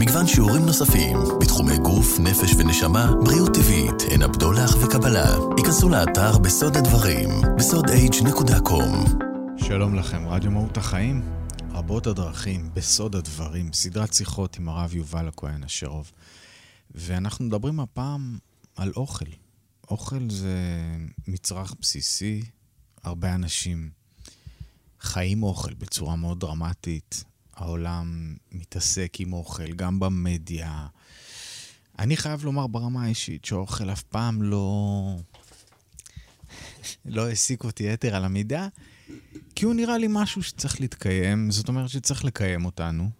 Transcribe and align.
מגוון 0.00 0.26
שיעורים 0.26 0.66
נוספים 0.66 1.16
בתחומי 1.40 1.78
גוף, 1.78 2.20
נפש 2.20 2.54
ונשמה, 2.58 3.10
בריאות 3.24 3.54
טבעית, 3.54 4.10
עין 4.10 4.22
הבדולח 4.22 4.70
וקבלה. 4.82 5.36
היכנסו 5.56 5.88
לאתר 5.88 6.38
בסוד 6.38 6.76
הדברים, 6.76 7.28
בסוד-h.com. 7.58 9.22
שלום 9.64 9.94
לכם, 9.94 10.28
רדיו 10.28 10.50
מהות 10.50 10.76
החיים, 10.76 11.22
רבות 11.70 12.06
הדרכים, 12.06 12.70
בסוד 12.74 13.16
הדברים, 13.16 13.72
סדרת 13.72 14.14
שיחות 14.14 14.56
עם 14.56 14.68
הרב 14.68 14.94
יובל 14.94 15.28
הכהן 15.28 15.64
אשרוב. 15.64 16.12
ואנחנו 16.90 17.44
מדברים 17.44 17.80
הפעם 17.80 18.38
על 18.76 18.92
אוכל. 18.96 19.30
אוכל 19.90 20.30
זה 20.30 20.56
מצרך 21.28 21.74
בסיסי, 21.80 22.42
הרבה 23.04 23.34
אנשים 23.34 23.90
חיים 25.00 25.42
אוכל 25.42 25.74
בצורה 25.74 26.16
מאוד 26.16 26.40
דרמטית. 26.40 27.24
העולם 27.60 28.36
מתעסק 28.52 29.16
עם 29.18 29.32
אוכל, 29.32 29.72
גם 29.72 30.00
במדיה. 30.00 30.86
אני 31.98 32.16
חייב 32.16 32.44
לומר 32.44 32.66
ברמה 32.66 33.04
האישית 33.04 33.44
שאוכל 33.44 33.90
אף 33.90 34.02
פעם 34.02 34.42
לא... 34.42 35.16
לא 37.04 37.26
העסיק 37.26 37.64
אותי 37.64 37.84
יתר 37.84 38.16
על 38.16 38.24
המידה, 38.24 38.68
כי 39.54 39.64
הוא 39.64 39.74
נראה 39.74 39.98
לי 39.98 40.06
משהו 40.10 40.42
שצריך 40.42 40.80
להתקיים, 40.80 41.50
זאת 41.50 41.68
אומרת 41.68 41.88
שצריך 41.88 42.24
לקיים 42.24 42.64
אותנו. 42.64 43.10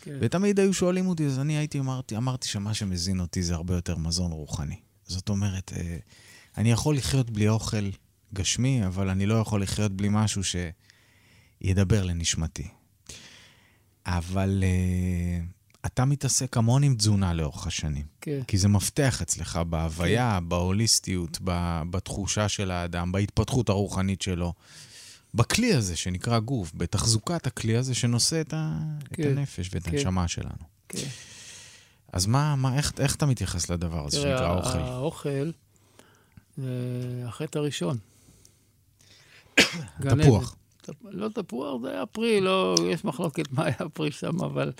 כן. 0.00 0.18
ותמיד 0.20 0.60
היו 0.60 0.74
שואלים 0.74 1.06
אותי, 1.06 1.26
אז 1.26 1.38
אני 1.38 1.56
הייתי, 1.56 1.78
אמרתי, 1.78 2.16
אמרתי 2.16 2.48
שמה 2.48 2.74
שמזין 2.74 3.20
אותי 3.20 3.42
זה 3.42 3.54
הרבה 3.54 3.74
יותר 3.74 3.96
מזון 3.96 4.32
רוחני. 4.32 4.76
זאת 5.06 5.28
אומרת, 5.28 5.72
אה, 5.76 5.96
אני 6.58 6.70
יכול 6.70 6.96
לחיות 6.96 7.30
בלי 7.30 7.48
אוכל 7.48 7.90
גשמי, 8.34 8.86
אבל 8.86 9.08
אני 9.08 9.26
לא 9.26 9.34
יכול 9.34 9.62
לחיות 9.62 9.92
בלי 9.92 10.08
משהו 10.10 10.42
שידבר 10.44 12.04
לנשמתי. 12.04 12.68
אבל 14.06 14.62
uh, 14.62 15.86
אתה 15.86 16.04
מתעסק 16.04 16.56
המון 16.56 16.82
עם 16.82 16.94
תזונה 16.94 17.34
לאורך 17.34 17.66
השנים. 17.66 18.04
כן. 18.20 18.40
כי 18.46 18.58
זה 18.58 18.68
מפתח 18.68 19.22
אצלך 19.22 19.56
בהוויה, 19.56 20.38
כן. 20.40 20.48
בהוליסטיות, 20.48 21.38
בתחושה 21.90 22.48
של 22.48 22.70
האדם, 22.70 23.12
בהתפתחות 23.12 23.68
הרוחנית 23.68 24.22
שלו. 24.22 24.52
בכלי 25.34 25.74
הזה 25.74 25.96
שנקרא 25.96 26.38
גוף, 26.38 26.72
בתחזוקת 26.74 27.46
הכלי 27.46 27.76
הזה 27.76 27.94
שנושא 27.94 28.40
את, 28.40 28.54
ה... 28.54 28.78
כן. 29.12 29.22
את 29.22 29.38
הנפש 29.38 29.70
ואת 29.72 29.82
כן. 29.82 29.96
הנשמה 29.96 30.28
שלנו. 30.28 30.64
כן. 30.88 31.06
אז 32.12 32.26
מה, 32.26 32.56
מה, 32.56 32.76
איך, 32.76 32.92
איך 32.98 33.14
אתה 33.14 33.26
מתייחס 33.26 33.70
לדבר 33.70 34.06
הזה 34.06 34.16
שנקרא 34.16 34.46
האוכל? 34.46 34.78
האוכל 34.78 35.50
זה 36.56 37.24
החטא 37.26 37.58
הראשון. 37.58 37.98
תפוח. 40.00 40.56
לא 41.02 41.28
תפוח, 41.28 41.82
זה 41.82 41.90
היה 41.90 42.06
פרי, 42.06 42.40
לא, 42.40 42.74
יש 42.86 43.04
מחלוקת 43.04 43.52
מה 43.52 43.64
היה 43.64 43.88
פרי 43.92 44.10
שם, 44.10 44.40
אבל 44.44 44.72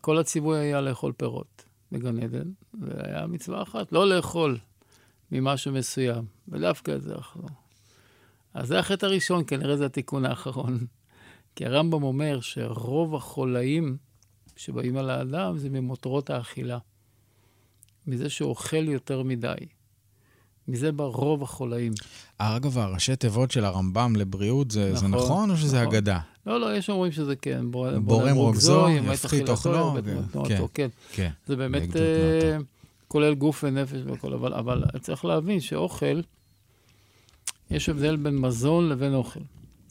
כל 0.00 0.18
הציווי 0.18 0.58
היה 0.58 0.80
לאכול 0.80 1.12
פירות 1.12 1.64
בגן 1.92 2.22
עדן, 2.22 2.50
והיה 2.74 3.26
מצווה 3.26 3.62
אחת, 3.62 3.92
לא 3.92 4.08
לאכול 4.08 4.58
ממשהו 5.32 5.72
מסוים, 5.72 6.24
ודווקא 6.48 6.98
זה 6.98 7.14
אכלו. 7.18 7.48
אז 8.54 8.68
זה 8.68 8.78
החטא 8.78 9.06
הראשון, 9.06 9.44
כנראה 9.46 9.76
זה 9.76 9.86
התיקון 9.86 10.24
האחרון. 10.24 10.78
כי 11.56 11.66
הרמב"ם 11.66 12.02
אומר 12.02 12.40
שרוב 12.40 13.14
החולאים 13.14 13.96
שבאים 14.56 14.96
על 14.96 15.10
האדם 15.10 15.58
זה 15.58 15.70
ממותרות 15.70 16.30
האכילה. 16.30 16.78
מזה 18.06 18.30
שאוכל 18.30 18.88
יותר 18.88 19.22
מדי. 19.22 19.54
מזה 20.68 20.92
בא 20.92 21.04
רוב 21.04 21.42
החולאים. 21.42 21.92
אגב, 22.38 22.78
הראשי 22.78 23.16
תיבות 23.16 23.50
של 23.50 23.64
הרמב"ם 23.64 24.16
לבריאות, 24.16 24.70
זה 24.70 24.92
נכון, 24.92 25.00
זה 25.00 25.08
נכון 25.08 25.50
או 25.50 25.56
שזה 25.56 25.82
נכון. 25.82 25.94
אגדה? 25.94 26.18
לא, 26.46 26.60
לא, 26.60 26.76
יש 26.76 26.90
אומרים 26.90 27.12
שזה 27.12 27.36
כן. 27.36 27.70
בורם 28.02 28.36
רוגזו, 28.36 28.88
יפחית 28.88 29.48
אוכלו. 29.48 29.96
כן, 30.48 30.66
כן, 30.74 30.88
כן. 31.12 31.30
זה 31.46 31.56
באמת 31.56 31.88
uh, 31.92 31.96
כולל 33.08 33.34
גוף 33.34 33.64
ונפש 33.64 33.98
והכל, 34.04 34.32
אבל, 34.32 34.54
אבל 34.54 34.82
צריך 35.00 35.24
להבין 35.24 35.60
שאוכל, 35.60 36.20
יש 37.70 37.88
הבדל 37.88 38.16
בין 38.16 38.38
מזון 38.38 38.88
לבין 38.88 39.14
אוכל. 39.14 39.40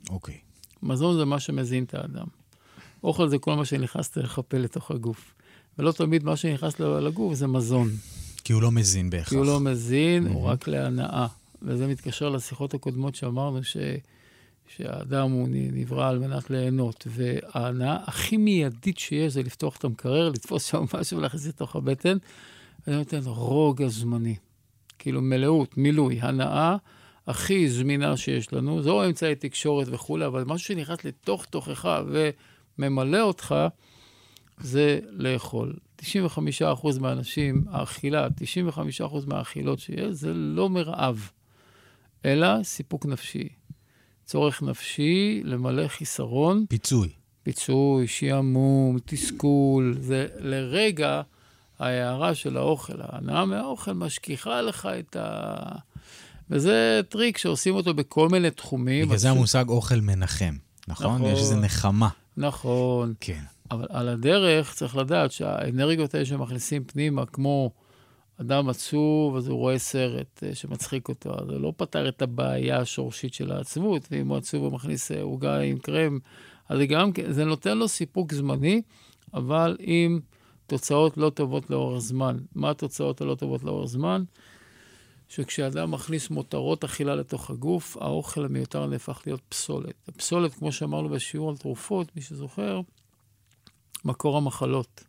אוקיי. 0.10 0.38
מזון 0.84 1.18
זה 1.18 1.26
מה 1.26 1.40
שמזין 1.40 1.84
את 1.84 1.94
האדם. 1.94 2.28
אוכל 3.04 3.30
זה 3.30 3.38
כל 3.38 3.56
מה 3.56 3.66
שנכנס 3.66 4.18
לחפה 4.18 4.58
לתוך 4.58 4.92
הגוף. 4.92 5.34
ולא 5.80 5.92
תמיד 5.92 6.24
מה 6.24 6.36
שנכנס 6.36 6.80
לגוף 6.80 7.34
זה 7.34 7.48
מזון. 7.48 7.90
כי 8.44 8.54
הוא 8.54 8.62
לא 8.62 8.72
מזין 8.72 9.10
בהכרח. 9.10 9.30
כי 9.30 9.36
הוא 9.36 9.46
לא 9.46 9.60
מזין, 9.60 10.28
הוא 10.28 10.44
רק 10.44 10.68
להנאה. 10.68 11.28
וזה 11.62 11.88
מתקשר 11.88 12.30
לשיחות 12.30 12.74
הקודמות 12.74 13.16
שאמרנו 13.16 13.64
ש... 13.64 13.78
שהאדם 14.78 15.32
הוא 15.32 15.48
נברא 15.52 16.10
על 16.10 16.20
מנת 16.20 16.50
ליהנות, 16.50 17.08
וההנאה 17.10 17.98
הכי 18.08 18.38
מיידית 18.38 18.98
שיש 18.98 19.34
זה 19.34 19.44
לפתוח 19.44 19.78
את 19.78 19.84
המקרר, 19.84 20.30
לתפוס 20.30 20.66
שם 20.66 20.84
משהו 20.94 21.18
ולהכניס 21.18 21.48
לתוך 21.48 21.76
הבטן, 21.76 22.18
וזה 22.88 22.98
נותן 22.98 23.20
רוגע 23.26 23.88
זמני. 23.88 24.36
כאילו 25.00 25.22
מלאות, 25.22 25.78
מילוי, 25.78 26.20
הנאה 26.22 26.76
הכי 27.28 27.70
זמינה 27.70 28.18
שיש 28.18 28.54
לנו, 28.54 28.82
זה 28.82 28.90
או 28.90 29.06
אמצעי 29.06 29.36
תקשורת 29.36 29.88
וכולי, 29.92 30.26
אבל 30.26 30.44
משהו 30.44 30.68
שנכנס 30.68 31.06
לתוך 31.06 31.46
תוכך 31.46 32.02
וממלא 32.78 33.22
אותך, 33.22 33.56
זה 34.60 35.00
לאכול. 35.10 35.74
95% 36.04 37.00
מהאנשים, 37.00 37.66
האכילה, 37.72 38.28
95% 39.00 39.02
מהאכילות 39.28 39.80
שיש, 39.80 40.12
זה 40.12 40.34
לא 40.34 40.70
מרעב, 40.70 41.30
אלא 42.26 42.64
סיפוק 42.64 43.06
נפשי. 43.06 43.50
צורך 44.26 44.64
נפשי 44.64 45.42
למלא 45.44 45.88
חיסרון. 45.88 46.66
פיצוי. 46.70 47.10
פיצוי, 47.44 48.08
שעמום, 48.08 48.98
תסכול. 49.06 49.98
זה 50.00 50.28
לרגע 50.40 51.22
ההערה 51.80 52.36
של 52.36 52.58
האוכל, 52.58 52.94
ההנאה 53.00 53.46
מהאוכל 53.46 53.94
משכיחה 53.94 54.62
לך 54.62 54.88
את 55.00 55.16
ה... 55.16 55.56
וזה 56.50 57.02
טריק 57.10 57.38
שעושים 57.38 57.76
אותו 57.76 57.94
בכל 57.94 58.30
מיני 58.30 58.52
תחומים. 58.52 59.06
בגלל 59.06 59.18
זה 59.18 59.30
המושג 59.30 59.66
אוכל 59.70 59.96
מנחם, 59.96 60.56
נכון? 60.88 61.16
נכון. 61.16 61.32
יש 61.32 61.40
איזו 61.40 61.56
נחמה. 61.56 62.10
נכון. 62.38 63.14
כן. 63.20 63.44
אבל 63.72 63.86
על 63.90 64.08
הדרך 64.08 64.74
צריך 64.74 64.96
לדעת 64.96 65.32
שהאנרגיות 65.32 66.14
האלה 66.14 66.26
שמכניסים 66.26 66.84
פנימה, 66.84 67.26
כמו 67.26 67.72
אדם 68.42 68.70
עצוב, 68.70 69.36
אז 69.36 69.48
הוא 69.48 69.58
רואה 69.58 69.80
סרט 69.80 70.44
אה, 70.44 70.56
שמצחיק 70.56 71.10
אותו, 71.10 71.34
אז 71.40 71.48
זה 71.48 71.60
לא 71.60 71.74
פתר 71.78 72.10
את 72.10 72.22
הבעיה 72.22 72.80
השורשית 72.80 73.34
של 73.34 73.52
העצבות, 73.52 74.08
ואם 74.12 74.28
הוא 74.28 74.38
עצוב 74.38 74.64
הוא 74.64 74.72
מכניס 74.72 75.12
אה, 75.12 75.22
עוגה 75.22 75.60
עם 75.60 75.78
קרם, 75.78 76.20
אז 76.70 76.78
זה 76.78 76.86
גם, 76.86 77.12
כן, 77.12 77.32
זה 77.32 77.46
נותן 77.46 77.78
לו 77.78 77.88
סיפוק 77.88 78.34
זמני, 78.34 78.82
אבל 79.34 79.78
עם 79.80 80.20
תוצאות 80.68 81.18
לא 81.18 81.30
טובות 81.30 81.70
לאורך 81.70 82.00
זמן. 82.00 82.38
מה 82.56 82.70
התוצאות 82.70 83.22
הלא 83.22 83.36
טובות 83.36 83.64
לאורך 83.64 83.90
זמן? 83.90 84.24
שכשאדם 85.30 85.92
מכניס 85.92 86.30
מותרות 86.30 86.84
אכילה 86.84 87.16
לתוך 87.16 87.50
הגוף, 87.50 87.98
האוכל 87.98 88.46
המיותר 88.46 88.88
נהפך 88.88 89.22
להיות 89.26 89.42
פסולת. 89.50 89.94
הפסולת, 90.08 90.54
כמו 90.54 90.72
שאמרנו 90.72 91.10
בשיעור 91.10 91.50
על 91.50 91.58
תרופות, 91.58 92.16
מי 92.16 92.22
שזוכר, 92.22 92.82
מקור 94.06 94.38
המחלות. 94.38 95.04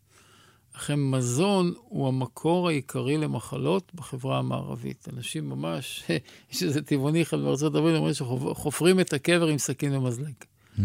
לכן 0.75 1.01
מזון 1.01 1.75
הוא 1.89 2.09
המקור 2.09 2.69
העיקרי 2.69 3.17
למחלות 3.17 3.93
בחברה 3.95 4.39
המערבית. 4.39 5.09
אנשים 5.13 5.49
ממש, 5.49 6.05
יש 6.53 6.63
איזה 6.63 6.83
טבעוני 6.83 7.23
אחד 7.23 7.41
בארצות 7.41 7.75
הברית, 7.75 7.97
אומרים 7.97 8.15
שחופרים 8.15 9.01
את 9.01 9.13
הקבר 9.13 9.47
עם 9.47 9.59
סכין 9.59 9.95
ומזלג. 9.95 10.35
Mm-hmm. 10.35 10.83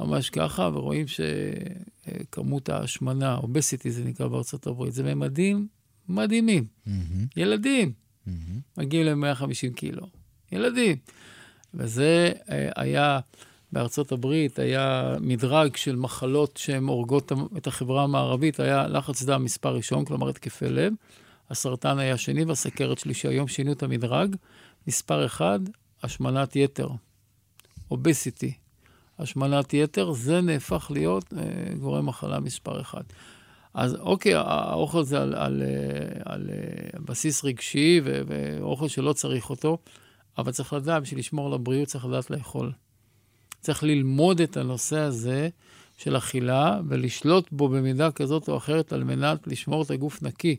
ממש 0.00 0.30
ככה, 0.30 0.70
ורואים 0.74 1.06
שכמות 1.06 2.68
ההשמנה, 2.68 3.36
אובסיטי 3.36 3.90
זה 3.90 4.04
נקרא 4.04 4.26
בארצות 4.26 4.66
הברית, 4.66 4.92
זה 4.92 5.14
ממדים 5.14 5.66
מדהימים. 6.08 6.64
Mm-hmm. 6.64 6.90
ילדים 7.36 7.92
mm-hmm. 7.92 8.30
מגיעים 8.76 9.06
ל-150 9.06 9.74
קילו. 9.74 10.06
ילדים. 10.52 10.96
וזה 11.74 12.32
אה, 12.50 12.70
היה... 12.76 13.20
בארצות 13.72 14.12
הברית 14.12 14.58
היה 14.58 15.14
מדרג 15.20 15.76
של 15.76 15.96
מחלות 15.96 16.56
שהן 16.56 16.84
הורגות 16.84 17.32
את 17.56 17.66
החברה 17.66 18.04
המערבית, 18.04 18.60
היה 18.60 18.86
לחץ 18.86 19.22
דם 19.22 19.44
מספר 19.44 19.74
ראשון, 19.74 20.04
כלומר 20.04 20.28
התקפי 20.28 20.68
לב, 20.68 20.92
הסרטן 21.50 21.98
היה 21.98 22.16
שני 22.16 22.44
והסכרת 22.44 22.98
שלישי. 22.98 23.28
היום 23.28 23.48
שינו 23.48 23.72
את 23.72 23.82
המדרג. 23.82 24.36
מספר 24.86 25.26
אחד, 25.26 25.60
השמנת 26.02 26.56
יתר, 26.56 26.88
אובסיטי. 27.90 28.52
השמנת 29.18 29.74
יתר, 29.74 30.12
זה 30.12 30.40
נהפך 30.40 30.90
להיות 30.90 31.34
אה, 31.36 31.74
גורם 31.74 32.06
מחלה 32.06 32.40
מספר 32.40 32.80
אחד. 32.80 33.02
אז 33.74 33.94
אוקיי, 33.94 34.34
האוכל 34.34 35.04
זה 35.04 35.22
על, 35.22 35.34
על, 35.34 35.62
אה, 35.62 36.22
על, 36.24 36.42
על 36.42 36.50
אה, 36.50 37.00
בסיס 37.00 37.44
רגשי 37.44 38.00
ואוכל 38.04 38.88
שלא 38.88 39.12
צריך 39.12 39.50
אותו, 39.50 39.78
אבל 40.38 40.52
צריך 40.52 40.72
לדעת, 40.72 41.02
בשביל 41.02 41.18
לשמור 41.18 41.46
על 41.46 41.52
הבריאות 41.52 41.88
צריך 41.88 42.04
לדעת 42.04 42.30
לאכול. 42.30 42.72
צריך 43.62 43.82
ללמוד 43.82 44.40
את 44.40 44.56
הנושא 44.56 44.98
הזה 44.98 45.48
של 45.96 46.16
אכילה 46.16 46.80
ולשלוט 46.88 47.48
בו 47.52 47.68
במידה 47.68 48.10
כזאת 48.10 48.48
או 48.48 48.56
אחרת 48.56 48.92
על 48.92 49.04
מנת 49.04 49.46
לשמור 49.46 49.82
את 49.82 49.90
הגוף 49.90 50.22
נקי. 50.22 50.56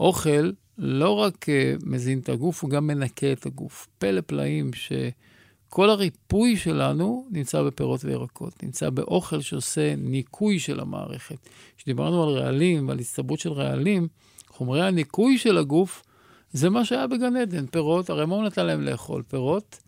אוכל 0.00 0.50
לא 0.78 1.10
רק 1.10 1.46
uh, 1.48 1.84
מזין 1.86 2.18
את 2.18 2.28
הגוף, 2.28 2.62
הוא 2.62 2.70
גם 2.70 2.86
מנקה 2.86 3.32
את 3.32 3.46
הגוף. 3.46 3.88
פלא 3.98 4.20
פלאים 4.20 4.70
כל 5.68 5.90
הריפוי 5.90 6.56
שלנו 6.56 7.26
נמצא 7.30 7.62
בפירות 7.62 8.04
וירקות, 8.04 8.62
נמצא 8.62 8.90
באוכל 8.90 9.40
שעושה 9.40 9.94
ניקוי 9.96 10.58
של 10.58 10.80
המערכת. 10.80 11.36
כשדיברנו 11.76 12.22
על 12.22 12.28
רעלים 12.28 12.88
ועל 12.88 12.98
הצטברות 12.98 13.40
של 13.40 13.52
רעלים, 13.52 14.08
חומרי 14.48 14.82
הניקוי 14.82 15.38
של 15.38 15.58
הגוף, 15.58 16.02
זה 16.52 16.70
מה 16.70 16.84
שהיה 16.84 17.06
בגן 17.06 17.36
עדן, 17.36 17.66
פירות, 17.66 18.10
הרי 18.10 18.26
מה 18.26 18.34
הוא 18.34 18.44
נתן 18.44 18.66
להם 18.66 18.80
לאכול? 18.80 19.22
פירות 19.22 19.78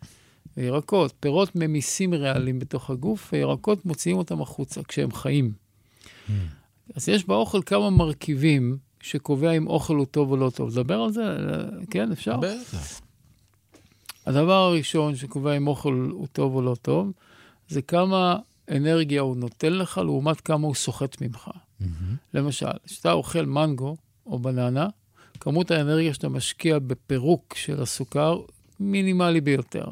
וירקות. 0.56 1.14
פירות 1.20 1.56
ממיסים 1.56 2.14
רעלים 2.14 2.58
בתוך 2.58 2.90
הגוף, 2.90 3.30
וירקות 3.32 3.86
מוציאים 3.86 4.18
אותם 4.18 4.42
החוצה 4.42 4.82
כשהם 4.82 5.12
חיים. 5.12 5.52
Mm. 5.52 6.32
אז 6.94 7.08
יש 7.08 7.26
באוכל 7.26 7.62
כמה 7.66 7.90
מרכיבים 7.90 8.78
שקובע 9.00 9.50
אם 9.50 9.66
אוכל 9.66 9.94
הוא 9.94 10.06
טוב 10.06 10.30
או 10.30 10.36
לא 10.36 10.50
טוב. 10.50 10.70
לדבר 10.70 11.00
על 11.00 11.12
זה? 11.12 11.22
כן, 11.90 12.12
אפשר? 12.12 12.36
בטח. 12.36 13.00
הדבר 14.26 14.52
הראשון 14.52 15.16
שקובע 15.16 15.56
אם 15.56 15.66
אוכל 15.66 16.08
הוא 16.12 16.26
טוב 16.32 16.54
או 16.54 16.62
לא 16.62 16.76
טוב, 16.82 17.12
זה 17.68 17.82
כמה 17.82 18.36
אנרגיה 18.70 19.20
הוא 19.20 19.36
נותן 19.36 19.72
לך 19.72 19.98
לעומת 19.98 20.40
כמה 20.40 20.66
הוא 20.66 20.74
סוחט 20.74 21.22
ממך. 21.22 21.48
Mm-hmm. 21.48 21.84
למשל, 22.34 22.66
כשאתה 22.86 23.12
אוכל 23.12 23.46
מנגו 23.46 23.96
או 24.26 24.38
בננה, 24.38 24.88
כמות 25.40 25.70
האנרגיה 25.70 26.14
שאתה 26.14 26.28
משקיע 26.28 26.78
בפירוק 26.78 27.54
של 27.56 27.82
הסוכר 27.82 28.40
מינימלי 28.80 29.40
ביותר. 29.40 29.86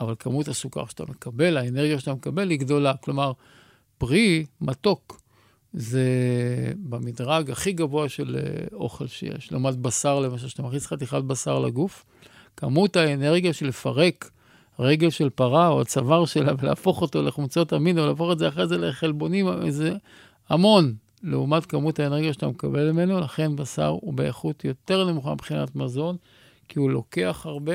אבל 0.00 0.14
כמות 0.18 0.48
הסוכר 0.48 0.86
שאתה 0.86 1.04
מקבל, 1.08 1.56
האנרגיה 1.56 2.00
שאתה 2.00 2.14
מקבל 2.14 2.50
היא 2.50 2.58
גדולה. 2.58 2.94
כלומר, 2.96 3.32
פרי, 3.98 4.46
מתוק, 4.60 5.20
זה 5.72 6.04
במדרג 6.76 7.50
הכי 7.50 7.72
גבוה 7.72 8.08
של 8.08 8.36
אה, 8.36 8.66
אוכל 8.72 9.06
שיש. 9.06 9.52
לעומת 9.52 9.76
בשר, 9.76 10.20
למשל, 10.20 10.48
שאתה 10.48 10.62
מכניס 10.62 10.86
חתיכת 10.86 11.22
בשר 11.22 11.58
לגוף, 11.58 12.04
כמות 12.56 12.96
האנרגיה 12.96 13.52
של 13.52 13.66
לפרק 13.66 14.30
רגל 14.78 15.10
של 15.10 15.30
פרה 15.30 15.68
או 15.68 15.80
הצוואר 15.80 16.24
שלה 16.24 16.52
ולהפוך 16.58 17.02
אותו 17.02 17.22
לחומצות 17.22 17.72
אמין, 17.72 17.98
או 17.98 18.06
להפוך 18.06 18.32
את 18.32 18.38
זה 18.38 18.48
אחרי 18.48 18.66
זה 18.66 18.78
לחלבונים, 18.78 19.70
זה 19.70 19.92
המון. 20.48 20.94
לעומת 21.22 21.66
כמות 21.66 21.98
האנרגיה 21.98 22.32
שאתה 22.32 22.48
מקבל 22.48 22.92
ממנו, 22.92 23.20
לכן 23.20 23.56
בשר 23.56 23.86
הוא 23.86 24.14
באיכות 24.14 24.64
יותר 24.64 25.10
נמוכה 25.10 25.34
מבחינת 25.34 25.76
מזון, 25.76 26.16
כי 26.68 26.78
הוא 26.78 26.90
לוקח 26.90 27.42
הרבה. 27.46 27.74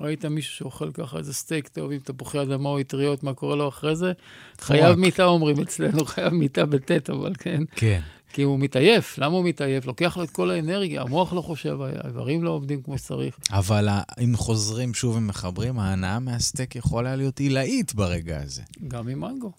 ראית 0.00 0.24
מישהו 0.24 0.54
שאוכל 0.54 0.92
ככה 0.92 1.18
איזה 1.18 1.34
סטייק 1.34 1.68
טוב 1.68 1.92
עם 1.92 1.98
תפוחי 1.98 2.42
אדמה 2.42 2.68
או 2.68 2.80
אטריות, 2.80 3.22
מה 3.22 3.34
קורה 3.34 3.56
לו 3.56 3.68
אחרי 3.68 3.96
זה? 3.96 4.12
חייב 4.60 4.94
מיטה 4.94 5.24
אומרים 5.24 5.60
אצלנו, 5.60 6.04
חייב 6.14 6.32
מיטה 6.34 6.66
בטט, 6.66 7.10
אבל 7.10 7.32
כן. 7.38 7.62
כן. 7.70 8.00
כי 8.32 8.42
הוא 8.42 8.58
מתעייף. 8.58 9.18
למה 9.18 9.36
הוא 9.36 9.44
מתעייף? 9.44 9.86
לוקח 9.86 10.16
לו 10.16 10.24
את 10.24 10.30
כל 10.30 10.50
האנרגיה, 10.50 11.02
המוח 11.02 11.32
לא 11.32 11.40
חושב, 11.40 11.78
האיברים 11.80 12.44
לא 12.44 12.50
עובדים 12.50 12.82
כמו 12.82 12.98
שצריך. 12.98 13.38
אבל 13.52 13.88
אם 14.24 14.32
חוזרים 14.36 14.94
שוב 14.94 15.16
ומחברים, 15.16 15.78
ההנאה 15.78 16.18
מהסטייק 16.18 16.76
יכולה 16.76 17.16
להיות 17.16 17.38
עילאית 17.38 17.94
ברגע 17.94 18.40
הזה. 18.42 18.62
גם 18.88 19.08
עם 19.08 19.20
מנגו. 19.20 19.52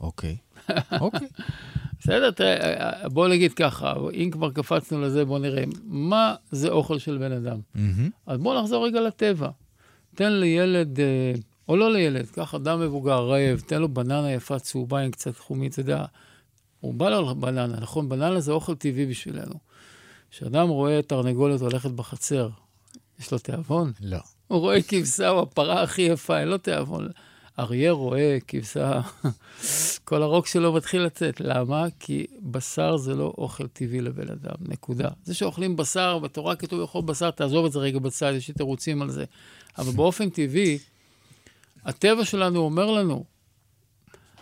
אוקיי. 0.00 0.36
אוקיי. 1.00 1.28
בסדר, 2.00 2.30
תראה, 2.30 3.08
בוא 3.08 3.28
נגיד 3.28 3.52
ככה, 3.52 3.94
אם 4.14 4.30
כבר 4.32 4.50
קפצנו 4.50 5.00
לזה, 5.00 5.24
בוא 5.24 5.38
נראה, 5.38 5.64
מה 5.84 6.34
זה 6.50 6.68
אוכל 6.68 6.98
של 6.98 7.18
בן 7.18 7.32
אדם? 7.32 7.60
אז 8.26 8.38
בוא 8.38 8.60
נחזור 8.60 8.86
רגע 8.86 9.00
לטבע. 9.00 9.48
תן 10.20 10.32
לילד, 10.32 11.00
אה, 11.00 11.32
או 11.68 11.76
לא 11.76 11.92
לילד, 11.92 12.26
קח 12.26 12.54
אדם 12.54 12.80
מבוגר, 12.80 13.26
רעב, 13.26 13.60
תן 13.66 13.80
לו 13.80 13.88
בננה 13.88 14.32
יפה 14.32 14.58
צהובה 14.58 15.00
עם 15.00 15.10
קצת 15.10 15.38
חומית, 15.38 15.72
אתה 15.72 15.80
יודע, 15.80 16.04
הוא 16.80 16.94
בא 16.94 17.10
לו 17.10 17.34
בננה, 17.34 17.80
נכון? 17.80 18.08
בננה 18.08 18.40
זה 18.40 18.52
אוכל 18.52 18.74
טבעי 18.74 19.06
בשבילנו. 19.06 19.54
כשאדם 20.30 20.68
רואה 20.68 21.02
תרנגולת 21.02 21.60
הולכת 21.60 21.90
בחצר, 21.90 22.48
יש 23.20 23.32
לו 23.32 23.38
תיאבון? 23.38 23.92
לא. 24.00 24.18
הוא 24.46 24.58
רואה 24.58 24.82
כבשה, 24.82 25.28
הוא 25.28 25.40
הפרה 25.40 25.82
הכי 25.82 26.02
יפה, 26.02 26.40
אין 26.40 26.48
לו 26.48 26.58
תיאבון. 26.58 27.08
אריה 27.60 27.92
רואה 27.92 28.38
כבשה, 28.48 29.00
כל 30.04 30.22
הרוק 30.22 30.46
שלו 30.46 30.72
מתחיל 30.72 31.02
לצאת. 31.02 31.40
למה? 31.40 31.86
כי 32.00 32.26
בשר 32.42 32.96
זה 32.96 33.14
לא 33.14 33.34
אוכל 33.38 33.66
טבעי 33.66 34.00
לבן 34.00 34.28
אדם, 34.28 34.54
נקודה. 34.60 35.08
זה 35.24 35.34
שאוכלים 35.34 35.76
בשר, 35.76 36.18
בתורה 36.18 36.56
כתוב 36.56 36.80
לאכול 36.80 37.02
בשר, 37.02 37.30
תעזוב 37.30 37.66
את 37.66 37.72
זה 37.72 37.78
רגע 37.78 37.98
בצד, 37.98 38.32
יש 38.36 38.48
לי 38.48 38.54
תירוצים 38.54 39.02
על 39.02 39.10
זה. 39.10 39.24
אבל 39.78 39.92
באופן 39.92 40.30
טבעי, 40.30 40.78
הטבע 41.84 42.24
שלנו 42.24 42.60
אומר 42.60 42.90
לנו, 42.90 43.24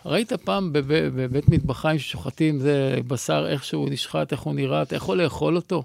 ראית 0.05 0.33
פעם 0.33 0.73
בב, 0.73 0.93
בבית 1.15 1.49
מטבחיים 1.49 1.99
ששוחטים 1.99 2.59
זה 2.59 2.97
בשר, 3.07 3.47
איך 3.49 3.63
שהוא 3.63 3.89
נשחט, 3.89 4.31
איך 4.31 4.41
הוא 4.41 4.53
נראה, 4.53 4.81
אתה 4.81 4.95
יכול 4.95 5.21
לאכול 5.21 5.55
אותו? 5.55 5.83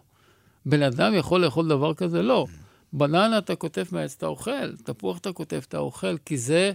בן 0.66 0.82
אדם 0.82 1.14
יכול 1.14 1.44
לאכול 1.44 1.68
דבר 1.68 1.94
כזה? 1.94 2.22
לא. 2.22 2.46
בננה 2.92 3.38
אתה 3.38 3.56
כותב 3.56 3.84
מעץ, 3.92 4.14
אתה 4.18 4.26
אוכל, 4.26 4.76
תפוח 4.76 5.18
אתה 5.18 5.32
כותב, 5.32 5.60
אתה 5.68 5.78
אוכל, 5.78 6.18
כי 6.18 6.38
זה 6.38 6.72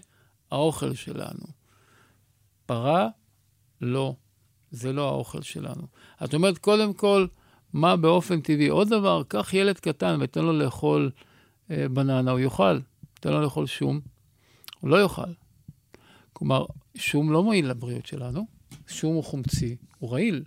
האוכל 0.51 0.93
שלנו. 0.93 1.45
פרה, 2.65 3.07
לא. 3.81 4.15
זה 4.71 4.93
לא 4.93 5.07
האוכל 5.07 5.41
שלנו. 5.41 5.87
את 6.23 6.33
אומרת, 6.33 6.57
קודם 6.57 6.93
כל, 6.93 7.27
מה 7.73 7.95
באופן 7.95 8.41
טבעי? 8.41 8.67
עוד 8.67 8.89
דבר, 8.89 9.23
קח 9.27 9.53
ילד 9.53 9.79
קטן 9.79 10.17
ותן 10.21 10.41
לו 10.41 10.53
לאכול 10.53 11.11
אה, 11.71 11.89
בננה, 11.89 12.31
הוא 12.31 12.39
יאכל. 12.39 12.79
תן 13.19 13.31
לו 13.31 13.41
לאכול 13.41 13.65
שום, 13.65 13.99
הוא 14.79 14.89
לא 14.89 15.01
יאכל. 15.01 15.31
כלומר, 16.33 16.65
שום 16.95 17.31
לא 17.31 17.43
מועיל 17.43 17.69
לבריאות 17.69 18.05
שלנו, 18.05 18.47
שום 18.87 19.15
הוא 19.15 19.23
חומצי, 19.23 19.75
הוא 19.99 20.11
רעיל. 20.11 20.43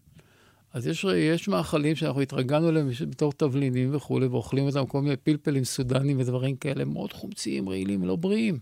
אז 0.72 0.86
יש, 0.86 1.04
יש 1.04 1.48
מאכלים 1.48 1.96
שאנחנו 1.96 2.20
התרגלנו 2.20 2.68
אליהם 2.68 2.88
בתור 3.10 3.32
תבלינים 3.32 3.94
וכולי, 3.94 4.26
ואוכלים 4.26 4.66
אותם 4.66 4.86
כל 4.86 5.02
מיני 5.02 5.16
פלפלים 5.16 5.64
סודנים 5.64 6.20
ודברים 6.20 6.56
כאלה, 6.56 6.84
מאוד 6.84 7.12
חומציים, 7.12 7.68
רעילים, 7.68 8.04
לא 8.04 8.16
בריאים. 8.16 8.58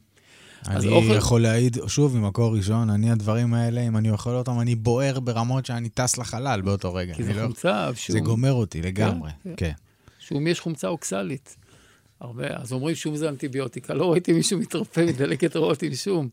אני 0.69 0.89
אוכל... 0.89 1.15
יכול 1.17 1.43
להעיד, 1.43 1.79
שוב, 1.87 2.17
ממקור 2.17 2.57
ראשון, 2.57 2.91
אני 2.91 3.11
הדברים 3.11 3.55
האלה, 3.55 3.81
אם 3.81 3.97
אני 3.97 4.11
אוכל 4.11 4.31
אותם, 4.31 4.61
אני 4.61 4.75
בוער 4.75 5.21
ברמות 5.21 5.67
שאני 5.67 5.89
טס 5.89 6.19
לחלל 6.19 6.61
באותו 6.61 6.95
רגע. 6.95 7.15
כי 7.15 7.25
זה 7.25 7.33
לא... 7.33 7.43
חומצה, 7.43 7.91
שום... 7.95 8.13
זה 8.13 8.21
גומר 8.21 8.53
אותי 8.53 8.83
לגמרי, 8.83 9.31
כן. 9.45 9.55
כן. 9.57 9.73
שום 10.19 10.47
יש 10.47 10.61
חומצה 10.61 10.89
אוקסלית. 10.89 11.57
הרבה, 12.21 12.47
אז 12.49 12.73
אומרים 12.73 12.95
שום 12.95 13.17
זה 13.17 13.29
אנטיביוטיקה, 13.29 13.95
לא 13.95 14.13
ראיתי 14.13 14.33
מישהו 14.33 14.59
מתרפא 14.59 15.01
מדלקת 15.01 15.57
ריאות 15.57 15.83
עם 15.83 15.95
שום. 15.95 16.29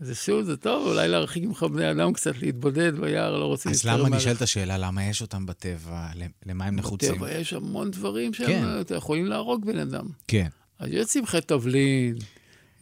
זה 0.00 0.14
שוב, 0.14 0.42
זה 0.42 0.56
טוב, 0.56 0.86
אולי 0.86 1.08
להרחיק 1.08 1.44
ממך 1.44 1.62
בני 1.62 1.90
אדם 1.90 2.12
קצת, 2.12 2.42
להתבודד 2.42 2.98
ביער, 3.00 3.38
לא 3.38 3.44
רוצים 3.44 3.72
אז 3.72 3.84
למה 3.84 4.08
נשאלת 4.08 4.42
השאלה, 4.42 4.78
למה 4.78 5.04
יש 5.04 5.22
אותם 5.22 5.46
בטבע? 5.46 6.06
למה 6.46 6.64
הם 6.64 6.76
נחוצים? 6.76 7.12
בטבע 7.12 7.32
יש 7.32 7.52
המון 7.52 7.90
דברים 7.90 8.34
שהם 8.34 8.84
כן. 8.88 8.94
יכולים 8.94 9.26
להרוג 9.26 9.66
בן 9.66 9.78
אדם. 9.78 10.06
כן. 10.28 10.48
אז 10.78 10.88
יש 10.92 11.06
צמחי 11.06 11.40
תבלין, 11.40 12.16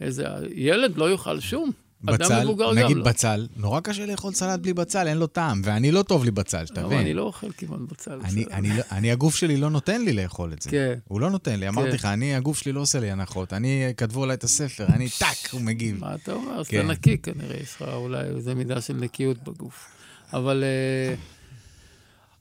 איזה... 0.01 0.25
ילד 0.55 0.97
לא 0.97 1.11
יאכל 1.11 1.39
שום. 1.39 1.71
בצל, 2.03 2.33
אדם 2.33 2.43
מבוגר 2.43 2.73
נגיד 2.73 2.91
גם 2.91 2.97
לא. 2.97 3.03
בצל, 3.03 3.47
נורא 3.57 3.79
קשה 3.79 4.05
לאכול 4.05 4.33
סלט 4.33 4.59
בלי 4.59 4.73
בצל, 4.73 5.07
אין 5.07 5.17
לו 5.17 5.27
טעם, 5.27 5.61
ואני 5.65 5.91
לא 5.91 6.01
טוב 6.01 6.23
לי 6.23 6.31
בצל, 6.31 6.65
שתבין. 6.65 6.99
אני 6.99 7.13
לא 7.13 7.21
אוכל 7.21 7.51
כמעט 7.57 7.79
בצל. 7.79 8.19
אני, 8.23 8.45
אני, 8.51 8.77
לא- 8.77 8.83
אני, 8.91 9.11
הגוף 9.11 9.35
שלי 9.35 9.57
לא 9.57 9.69
נותן 9.69 10.01
לי 10.01 10.13
לאכול 10.13 10.53
את 10.53 10.61
זה. 10.61 10.69
כן. 10.69 10.93
הוא 11.07 11.21
לא 11.21 11.29
נותן 11.29 11.59
לי, 11.59 11.67
אמרתי 11.67 11.89
כן. 11.89 11.95
לך, 11.95 12.05
אני, 12.05 12.35
הגוף 12.35 12.57
שלי 12.57 12.71
לא 12.71 12.81
עושה 12.81 12.99
לי 12.99 13.11
הנחות. 13.11 13.53
אני, 13.53 13.93
כתבו 13.97 14.23
עליי 14.23 14.33
את 14.33 14.43
הספר, 14.43 14.85
אני 14.85 15.09
טאק, 15.19 15.51
הוא 15.51 15.61
מגיב. 15.61 15.99
מה 15.99 16.15
אתה 16.15 16.33
אומר? 16.33 16.59
אז 16.59 16.67
כן. 16.67 16.79
אתה 16.79 16.87
נקי 16.87 17.17
כנראה, 17.17 17.57
יש 17.57 17.75
לך 17.75 17.81
אולי 17.93 18.21
איזו 18.23 18.55
מידה 18.55 18.81
של 18.81 18.93
נקיות 18.93 19.43
בגוף. 19.43 19.87
אבל... 20.33 20.63
אה, 20.63 21.15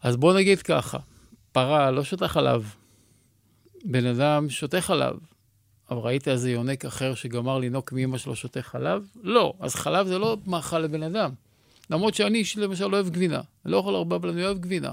אז 0.03 0.17
בוא 0.17 0.35
נגיד 0.35 0.63
ככה, 0.63 0.99
פרה 1.53 1.91
לא 1.91 2.05
שותה 2.05 2.29
חלב. 2.29 2.75
בן 3.85 4.07
אדם 4.07 4.51
שותה 4.51 4.81
חלב. 4.81 5.17
אבל 5.93 6.01
ראית 6.01 6.29
איזה 6.29 6.51
יונק 6.51 6.85
אחר 6.85 7.15
שגמר 7.15 7.59
לינוק 7.59 7.93
מאמא 7.93 8.19
שלו 8.19 8.37
שותה 8.37 8.63
חלב? 8.63 9.07
לא. 9.23 9.53
אז 9.61 9.75
חלב 9.75 10.07
זה 10.07 10.19
לא 10.19 10.37
מאכל 10.47 10.79
לבן 10.79 11.03
אדם. 11.03 11.31
למרות 11.91 12.15
שאני 12.15 12.43
למשל 12.57 12.87
לא 12.87 12.97
אוהב 12.97 13.09
גבינה. 13.09 13.41
אני 13.65 13.73
לא 13.73 13.77
יכול 13.77 13.95
הרבה, 13.95 14.17
אבל 14.17 14.29
אני 14.29 14.45
אוהב 14.45 14.59
גבינה. 14.59 14.93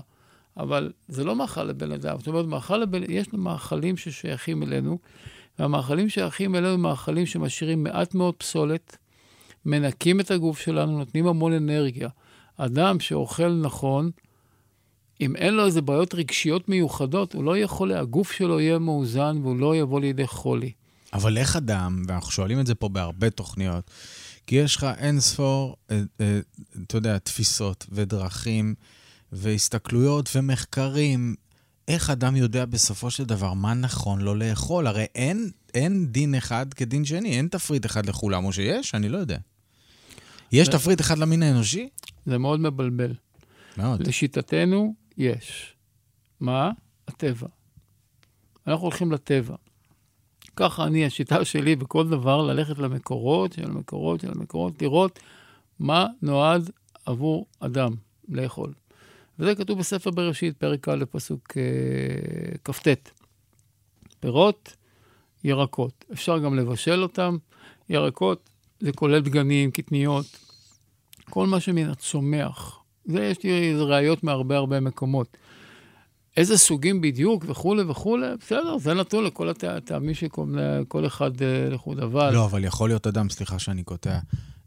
אבל 0.58 0.92
זה 1.08 1.24
לא 1.24 1.36
מאכל 1.36 1.64
לבן 1.64 1.92
אדם. 1.92 2.18
זאת 2.18 2.28
אומרת, 2.28 2.46
מאכל 2.46 2.78
לבן... 2.78 3.12
יש 3.12 3.34
מאכלים 3.34 3.98
ששייכים 3.98 4.64
אלינו, 4.64 5.00
והמאכלים 5.60 6.10
שייכים 6.10 6.56
אלינו 6.56 6.74
הם 6.74 6.82
מאכלים 6.82 7.26
שמשאירים 7.26 7.84
מעט 7.84 8.16
מאוד 8.16 8.36
פסולת, 8.36 8.98
מנקים 9.66 10.20
את 10.20 10.32
הגוף 10.32 10.60
שלנו, 10.60 10.98
נותנים 10.98 11.28
המון 11.28 11.54
אנרגיה. 11.54 12.10
אדם 12.58 13.00
שאוכל 13.00 13.50
נכון, 13.50 14.12
אם 15.22 15.36
אין 15.36 15.54
לו 15.54 15.66
איזה 15.66 15.82
בעיות 15.82 16.16
רגשיות 16.16 16.70
מיוחדות, 16.70 17.34
הוא 17.34 17.44
לא 17.44 17.58
יכול, 17.58 17.92
הגוף 17.92 18.32
שלו 18.32 18.60
יהיה 18.60 18.80
מאוזן 18.80 19.38
והוא 19.42 19.60
לא 19.60 19.76
יבוא 19.76 20.00
לידי 20.00 20.28
חולי. 20.28 20.72
אבל 21.14 21.38
איך 21.38 21.56
אדם, 21.56 22.04
ואנחנו 22.08 22.32
שואלים 22.32 22.60
את 22.60 22.68
זה 22.68 22.76
פה 22.76 22.90
בהרבה 22.90 23.30
תוכניות, 23.30 23.92
כי 24.48 24.56
יש 24.56 24.76
לך 24.76 24.88
אין 24.98 25.20
ספור, 25.20 25.76
אה, 25.92 26.02
אה, 26.22 26.40
אתה 26.84 26.98
יודע, 26.98 27.18
תפיסות 27.18 27.86
ודרכים 27.92 28.76
והסתכלויות 29.32 30.30
ומחקרים. 30.36 31.36
איך 31.88 32.10
אדם 32.10 32.36
יודע 32.36 32.66
בסופו 32.66 33.12
של 33.12 33.24
דבר 33.24 33.54
מה 33.54 33.74
נכון 33.74 34.22
לו 34.22 34.36
לאכול? 34.36 34.88
הרי 34.88 35.06
אין, 35.16 35.52
אין 35.74 36.08
דין 36.08 36.36
אחד 36.36 36.74
כדין 36.74 37.06
שני, 37.06 37.38
אין 37.38 37.48
תפריט 37.48 37.86
אחד 37.86 38.06
לכולם, 38.06 38.46
או 38.46 38.54
שיש? 38.54 38.96
אני 38.96 39.10
לא 39.10 39.18
יודע. 39.18 39.38
יש 40.52 40.66
זה... 40.66 40.72
תפריט 40.72 41.02
אחד 41.02 41.18
למין 41.18 41.44
האנושי? 41.44 41.90
זה 42.26 42.38
מאוד 42.38 42.60
מבלבל. 42.60 43.14
מאוד. 43.78 44.08
לשיטתנו, 44.08 44.94
יש. 45.18 45.74
מה? 46.40 46.72
הטבע. 47.08 47.48
אנחנו 48.68 48.84
הולכים 48.84 49.12
לטבע. 49.12 49.56
ככה 50.60 50.84
אני, 50.84 51.06
השיטה 51.06 51.46
שלי 51.46 51.76
בכל 51.76 52.10
דבר, 52.10 52.42
ללכת 52.42 52.78
למקורות 52.78 53.54
של 53.54 53.64
המקורות 53.64 54.22
של 54.22 54.32
המקורות, 54.32 54.82
לראות 54.82 55.20
מה 55.80 56.08
נועד 56.22 56.70
עבור 57.06 57.46
אדם 57.60 57.92
לאכול. 58.30 58.74
וזה 59.40 59.56
כתוב 59.56 59.80
בספר 59.80 60.12
בראשית, 60.12 60.58
פרק 60.58 60.90
א', 60.90 61.04
פסוק 61.12 61.58
אה, 61.58 62.58
כ"ט. 62.64 62.88
פירות, 64.20 64.76
ירקות. 65.44 66.06
אפשר 66.14 66.40
גם 66.40 66.56
לבשל 66.56 67.04
אותם. 67.04 67.38
ירקות 67.90 68.50
זה 68.80 68.92
כולל 68.92 69.20
דגנים, 69.20 69.72
קטניות, 69.72 70.26
כל 71.30 71.48
מה 71.48 71.60
שמן 71.60 71.90
הצומח. 71.90 72.80
זה, 73.06 73.24
יש 73.24 73.44
לי 73.44 73.74
ראיות 73.76 74.24
מהרבה 74.24 74.58
הרבה 74.58 74.80
מקומות. 74.80 75.38
איזה 76.40 76.58
סוגים 76.58 77.02
בדיוק 77.02 77.46
וכולי 77.48 77.84
וכולי, 77.84 78.28
בסדר, 78.40 78.78
זה 78.78 78.94
נתון 78.94 79.24
לכל 79.24 79.50
הטעמים 79.50 80.14
שכל 80.14 81.08
אחד 81.08 81.42
אה, 81.42 81.70
לחוד, 81.70 82.00
אבל... 82.00 82.34
לא, 82.34 82.46
אבל 82.46 82.64
יכול 82.66 82.90
להיות 82.90 83.08
אדם, 83.08 83.30
סליחה 83.30 83.60
שאני 83.60 83.84
קוטע, 83.84 84.20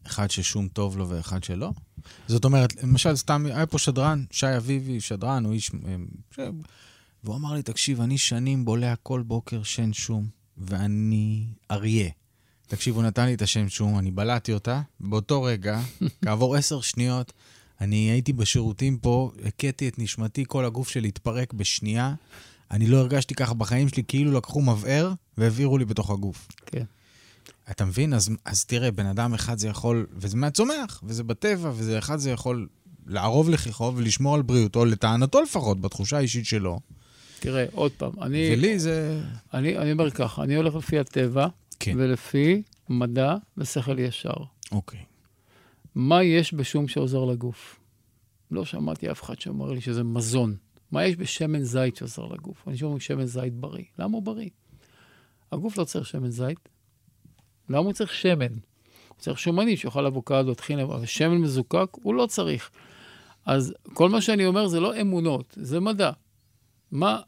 אחד 0.06 0.30
ששום 0.30 0.68
טוב 0.68 0.98
לו 0.98 1.08
ואחד 1.08 1.44
שלא? 1.44 1.70
זאת 2.28 2.44
אומרת, 2.44 2.82
למשל, 2.82 3.16
סתם, 3.16 3.46
היה 3.46 3.66
פה 3.66 3.78
שדרן, 3.78 4.24
שי 4.30 4.56
אביבי, 4.56 5.00
שדרן, 5.00 5.44
הוא 5.44 5.52
איש... 5.52 5.70
אה, 5.88 5.96
ש... 6.30 6.38
והוא 7.24 7.36
אמר 7.36 7.52
לי, 7.52 7.62
תקשיב, 7.62 8.00
אני 8.00 8.18
שנים 8.18 8.64
בולע 8.64 8.94
כל 9.02 9.22
בוקר 9.22 9.62
שן 9.62 9.92
שום, 9.92 10.26
ואני 10.58 11.44
אריה. 11.70 12.10
תקשיב, 12.66 12.94
הוא 12.94 13.02
נתן 13.02 13.26
לי 13.26 13.34
את 13.34 13.42
השם 13.42 13.68
שום, 13.68 13.98
אני 13.98 14.10
בלעתי 14.10 14.52
אותה, 14.52 14.80
באותו 15.00 15.42
רגע, 15.42 15.80
כעבור 16.24 16.56
עשר 16.56 16.80
שניות, 16.80 17.32
אני 17.82 17.96
הייתי 17.96 18.32
בשירותים 18.32 18.98
פה, 18.98 19.30
הכיתי 19.44 19.88
את 19.88 19.98
נשמתי, 19.98 20.44
כל 20.48 20.64
הגוף 20.64 20.88
שלי 20.88 21.08
התפרק 21.08 21.52
בשנייה. 21.52 22.14
אני 22.70 22.86
לא 22.86 22.96
הרגשתי 22.96 23.34
ככה 23.34 23.54
בחיים 23.54 23.88
שלי, 23.88 24.02
כאילו 24.08 24.32
לקחו 24.32 24.62
מבער 24.62 25.12
והעבירו 25.38 25.78
לי 25.78 25.84
בתוך 25.84 26.10
הגוף. 26.10 26.48
כן. 26.66 26.84
אתה 27.70 27.84
מבין? 27.84 28.14
אז, 28.14 28.30
אז 28.44 28.64
תראה, 28.64 28.90
בן 28.90 29.06
אדם 29.06 29.34
אחד 29.34 29.58
זה 29.58 29.68
יכול, 29.68 30.06
וזה 30.12 30.36
מהצומח, 30.36 31.00
וזה 31.04 31.24
בטבע, 31.24 31.70
וזה 31.74 31.98
אחד 31.98 32.16
זה 32.16 32.30
יכול 32.30 32.68
לערוב 33.06 33.50
לכיכו 33.50 33.92
ולשמור 33.96 34.34
על 34.34 34.42
בריאותו, 34.42 34.84
לטענתו 34.84 35.42
לפחות, 35.42 35.80
בתחושה 35.80 36.16
האישית 36.16 36.46
שלו. 36.46 36.80
תראה, 37.40 37.66
עוד 37.72 37.92
פעם, 37.92 38.12
אני... 38.22 38.50
ולי 38.52 38.78
זה... 38.78 39.20
אני, 39.54 39.78
אני 39.78 39.92
אומר 39.92 40.10
ככה, 40.10 40.42
אני 40.42 40.54
הולך 40.54 40.74
לפי 40.74 40.98
הטבע, 40.98 41.46
כן. 41.80 41.92
ולפי 41.96 42.62
מדע 42.88 43.36
ושכל 43.58 43.98
ישר. 43.98 44.34
אוקיי. 44.72 45.00
מה 45.94 46.22
יש 46.22 46.54
בשום 46.54 46.88
שעוזר 46.88 47.24
לגוף? 47.24 47.80
לא 48.50 48.64
שמעתי 48.64 49.10
אף 49.10 49.22
אחד 49.22 49.40
שאומר 49.40 49.72
לי 49.72 49.80
שזה 49.80 50.02
מזון. 50.02 50.56
מה 50.92 51.04
יש 51.04 51.16
בשמן 51.16 51.62
זית 51.62 51.96
שעוזר 51.96 52.26
לגוף? 52.26 52.68
אני 52.68 52.76
שומע 52.76 53.00
שמן 53.00 53.24
זית 53.24 53.54
בריא. 53.54 53.84
למה 53.98 54.14
הוא 54.14 54.22
בריא? 54.22 54.48
הגוף 55.52 55.78
לא 55.78 55.84
צריך 55.84 56.06
שמן 56.06 56.30
זית. 56.30 56.68
למה 57.68 57.78
הוא 57.78 57.92
צריך 57.92 58.14
שמן? 58.14 58.52
הוא 59.08 59.18
צריך 59.18 59.38
שומני 59.38 59.76
שיאכל 59.76 60.06
אבוקדו, 60.06 60.54
טחין, 60.54 60.78
אבל 60.78 61.06
שמן 61.06 61.38
מזוקק 61.38 61.88
הוא 62.02 62.14
לא 62.14 62.26
צריך. 62.26 62.70
אז 63.46 63.74
כל 63.92 64.10
מה 64.10 64.20
שאני 64.20 64.46
אומר 64.46 64.68
זה 64.68 64.80
לא 64.80 65.00
אמונות, 65.00 65.58
זה 65.60 65.80
מדע. 65.80 66.10
מה, 66.90 67.20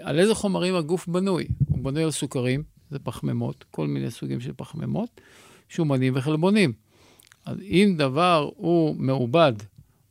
על 0.00 0.18
איזה 0.18 0.34
חומרים 0.34 0.74
הגוף 0.74 1.08
בנוי? 1.08 1.46
הוא 1.68 1.84
בנוי 1.84 2.02
על 2.02 2.10
סוכרים, 2.10 2.62
זה 2.90 2.98
פחמימות, 2.98 3.64
כל 3.70 3.86
מיני 3.86 4.10
סוגים 4.10 4.40
של 4.40 4.52
פחמימות, 4.56 5.20
שומנים 5.68 6.12
וחלבונים. 6.16 6.72
אז 7.44 7.60
אם 7.60 7.94
דבר 7.98 8.50
הוא 8.56 8.96
מעובד, 8.98 9.52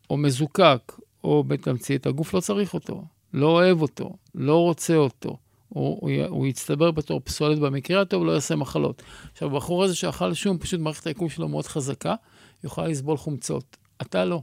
או 0.10 0.18
מזוקק, 0.18 0.94
או 1.24 1.44
בתמצית, 1.44 2.06
הגוף 2.06 2.34
לא 2.34 2.40
צריך 2.40 2.74
אותו, 2.74 3.04
לא 3.34 3.48
אוהב 3.48 3.82
אותו, 3.82 4.16
לא 4.36 4.58
רוצה 4.58 4.96
אותו. 4.96 5.38
הוא, 5.70 5.98
הוא, 6.02 6.26
הוא 6.28 6.48
יצטבר 6.48 6.92
בתור 6.92 7.22
פסולת 7.24 7.60
במקרה 7.60 8.02
הטוב, 8.02 8.26
לא 8.26 8.32
יעשה 8.32 8.56
מחלות. 8.56 9.04
עכשיו, 9.32 9.48
הבחור 9.48 9.84
הזה 9.84 9.96
שאכל 9.96 10.34
שום, 10.34 10.58
פשוט 10.58 10.80
מערכת 10.80 11.06
העיכול 11.06 11.30
שלו 11.30 11.48
מאוד 11.48 11.66
חזקה, 11.66 12.16
יוכל 12.64 12.88
לסבול 12.88 13.18
חומצות. 13.18 13.78
אתה 14.02 14.26
לא. 14.26 14.42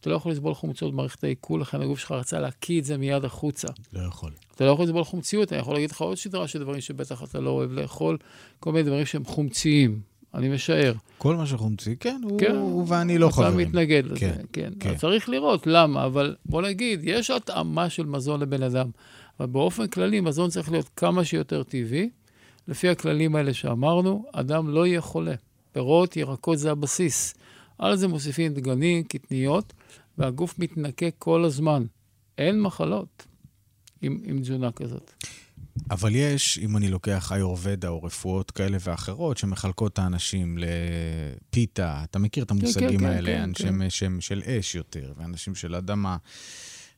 אתה 0.00 0.10
לא 0.10 0.14
יכול 0.14 0.32
לסבול 0.32 0.54
חומצות 0.54 0.92
במערכת 0.92 1.24
העיכול, 1.24 1.60
לכן 1.60 1.80
הגוף 1.80 1.98
שלך 1.98 2.12
רצה 2.12 2.40
להקיא 2.40 2.80
את 2.80 2.84
זה 2.84 2.96
מיד 2.96 3.24
החוצה. 3.24 3.68
לא 3.92 4.00
יכול. 4.08 4.32
אתה 4.54 4.64
לא 4.64 4.70
יכול 4.70 4.84
לסבול 4.84 5.04
חומציות, 5.04 5.52
אני 5.52 5.60
יכול 5.60 5.74
להגיד 5.74 5.90
לך 5.90 6.00
עוד 6.00 6.16
שדרה 6.16 6.48
של 6.48 6.58
דברים 6.58 6.80
שבטח 6.80 7.22
אתה 7.22 7.40
לא 7.40 7.50
אוהב 7.50 7.72
לאכול, 7.72 8.18
כל 8.60 8.72
מיני 8.72 8.82
דברים 8.82 9.06
שהם 9.06 9.24
חומציים, 9.24 10.00
אני 10.34 10.48
משער. 10.48 10.92
כל 11.18 11.36
מה 11.36 11.46
שחומצי, 11.46 11.96
כן, 11.96 12.20
הוא, 12.24 12.40
כן, 12.40 12.56
הוא 12.56 12.84
ואני 12.88 13.18
לא 13.18 13.30
חברים. 13.30 13.60
אתה 13.60 13.68
מתנגד 13.68 14.04
לזה, 14.04 14.20
כן. 14.20 14.40
כן. 14.52 14.72
כן. 14.80 14.96
צריך 14.96 15.28
לראות 15.28 15.66
למה, 15.66 16.04
אבל 16.04 16.36
בוא 16.44 16.62
נגיד, 16.62 17.00
יש 17.02 17.30
התאמה 17.30 17.90
של 17.90 18.06
מזון 18.06 18.40
לבן 18.40 18.62
אדם, 18.62 18.90
אבל 19.40 19.48
באופן 19.48 19.86
כללי, 19.86 20.20
מזון 20.20 20.50
צריך 20.50 20.70
להיות 20.70 20.90
כמה 20.96 21.24
שיותר 21.24 21.62
טבעי. 21.62 22.10
לפי 22.68 22.88
הכללים 22.88 23.36
האלה 23.36 23.54
שאמרנו, 23.54 24.24
אדם 24.32 24.68
לא 24.68 24.86
יהיה 24.86 25.00
חולה. 25.00 25.34
פירות, 25.72 26.16
ירקות 26.16 26.58
זה 26.58 26.70
הבסיס. 26.70 27.34
על 27.78 27.96
זה 27.96 28.08
מוסיפים 28.08 28.54
דגנים, 28.54 29.02
קטניות, 29.02 29.72
והגוף 30.18 30.58
מתנקה 30.58 31.06
כל 31.18 31.44
הזמן. 31.44 31.84
אין 32.38 32.60
מחלות 32.60 33.26
עם, 34.02 34.20
עם 34.24 34.40
תזונה 34.40 34.72
כזאת. 34.72 35.12
אבל 35.90 36.14
יש, 36.14 36.58
אם 36.58 36.76
אני 36.76 36.88
לוקח 36.88 37.32
איורבדה 37.32 37.88
או 37.88 38.02
רפואות 38.02 38.50
כאלה 38.50 38.78
ואחרות, 38.80 39.38
שמחלקות 39.38 39.92
את 39.92 39.98
האנשים 39.98 40.58
לפיתה, 40.58 42.04
אתה 42.04 42.18
מכיר 42.18 42.44
את 42.44 42.50
המושגים 42.50 42.90
כן, 42.90 42.98
כן, 42.98 43.04
האלה, 43.04 43.32
כן, 43.32 43.42
אנשים 43.42 43.78
כן. 43.78 43.90
שהם 43.90 44.20
של 44.20 44.42
אש 44.46 44.74
יותר, 44.74 45.12
ואנשים 45.16 45.54
של 45.54 45.74
אדמה, 45.74 46.16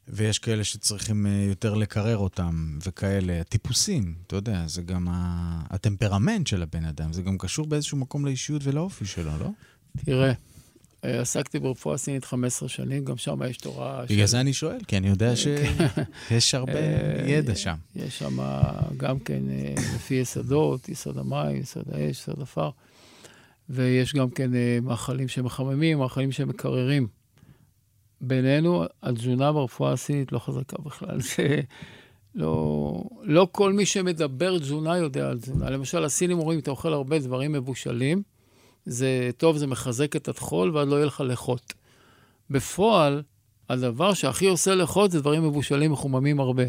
ויש 0.08 0.38
כאלה 0.38 0.64
שצריכים 0.64 1.26
אה, 1.26 1.44
יותר 1.48 1.74
לקרר 1.74 2.16
אותם, 2.16 2.78
וכאלה. 2.86 3.40
הטיפוסים, 3.40 4.14
אתה 4.26 4.36
יודע, 4.36 4.66
זה 4.66 4.82
גם 4.82 5.06
הטמפרמנט 5.70 6.46
של 6.46 6.62
הבן 6.62 6.84
אדם, 6.84 7.12
זה 7.12 7.22
גם 7.22 7.38
קשור 7.38 7.66
באיזשהו 7.66 7.98
מקום 7.98 8.24
לאישיות 8.24 8.62
ולאופי 8.64 9.06
שלו, 9.06 9.38
לא? 9.40 9.50
תראה, 10.04 10.28
אה, 10.28 10.32
עסקתי 11.02 11.58
ברפואה 11.58 11.96
סינית 11.96 12.24
15 12.24 12.68
שנים, 12.68 13.04
גם 13.04 13.16
שם 13.16 13.40
יש 13.50 13.56
תורה... 13.56 14.04
בגלל 14.08 14.26
זה 14.26 14.40
אני 14.40 14.52
שואל, 14.52 14.78
כי 14.88 14.96
אני 14.96 15.08
יודע 15.08 15.32
שיש 15.36 16.54
הרבה 16.54 16.72
אה, 16.72 17.24
ידע 17.26 17.54
שם. 17.54 17.74
יש 17.96 18.18
שם 18.18 18.38
גם 18.96 19.18
כן 19.18 19.42
אה, 19.50 19.74
לפי 19.94 20.14
יסודות, 20.14 20.88
יסוד 20.88 21.18
המים, 21.18 21.56
יסוד 21.56 21.84
האש, 21.92 22.10
יסוד 22.10 22.42
עפר, 22.42 22.70
ויש 23.68 24.14
גם 24.14 24.30
כן 24.30 24.50
מאכלים 24.82 25.28
שמחממים, 25.28 25.98
מאכלים 25.98 26.32
שמקררים. 26.32 27.06
בינינו, 28.20 28.84
התזונה 29.02 29.52
ברפואה 29.52 29.92
הסינית 29.92 30.32
לא 30.32 30.38
חזקה 30.38 30.76
בכלל. 30.82 31.20
זה 31.36 31.60
לא, 32.34 33.04
לא 33.22 33.48
כל 33.52 33.72
מי 33.72 33.86
שמדבר 33.86 34.58
תזונה 34.58 34.96
יודע 34.96 35.28
על 35.28 35.38
תזונה. 35.38 35.70
למשל, 35.70 36.04
הסינים 36.04 36.38
אומרים, 36.38 36.58
אתה 36.58 36.70
אוכל 36.70 36.92
הרבה 36.92 37.18
דברים 37.18 37.52
מבושלים, 37.52 38.22
זה 38.86 39.30
טוב, 39.36 39.56
זה 39.56 39.66
מחזק 39.66 40.16
את 40.16 40.28
הטחול, 40.28 40.76
ואז 40.76 40.88
לא 40.88 40.96
יהיה 40.96 41.06
לך 41.06 41.22
לחות. 41.26 41.72
בפועל, 42.50 43.22
הדבר 43.68 44.14
שהכי 44.14 44.46
עושה 44.46 44.74
לחות 44.74 45.10
זה 45.10 45.20
דברים 45.20 45.42
מבושלים 45.44 45.92
מחוממים 45.92 46.40
הרבה. 46.40 46.64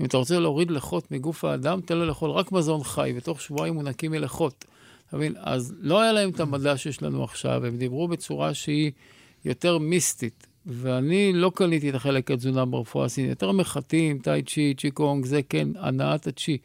אם 0.00 0.06
אתה 0.06 0.16
רוצה 0.16 0.38
להוריד 0.38 0.70
לחות 0.70 1.10
מגוף 1.10 1.44
האדם, 1.44 1.80
תן 1.80 1.96
לו 1.96 2.06
לאכול 2.06 2.30
רק 2.30 2.52
מזון 2.52 2.84
חי, 2.84 3.12
ותוך 3.16 3.40
שבועיים 3.40 3.74
הוא 3.74 3.82
נקי 3.82 4.08
מלחות. 4.08 4.64
אתה 5.08 5.16
מבין? 5.16 5.34
אז 5.38 5.74
לא 5.80 6.00
היה 6.00 6.12
להם 6.12 6.30
את 6.30 6.40
המדע 6.40 6.76
שיש 6.76 7.02
לנו 7.02 7.24
עכשיו, 7.24 7.66
הם 7.66 7.76
דיברו 7.76 8.08
בצורה 8.08 8.54
שהיא 8.54 8.92
יותר 9.44 9.78
מיסטית. 9.78 10.46
ואני 10.66 11.32
לא 11.32 11.52
קניתי 11.54 11.90
את 11.90 11.94
החלק 11.94 12.30
התזונה 12.30 12.64
ברפואה 12.64 13.04
הסינית, 13.04 13.30
יותר 13.30 13.52
מחטים, 13.52 14.18
טאי 14.18 14.42
צ'י, 14.42 14.74
צ'י 14.78 14.90
קונג, 14.90 15.24
זה 15.24 15.40
כן, 15.48 15.68
הנעת 15.78 16.26
הצ'י. 16.26 16.58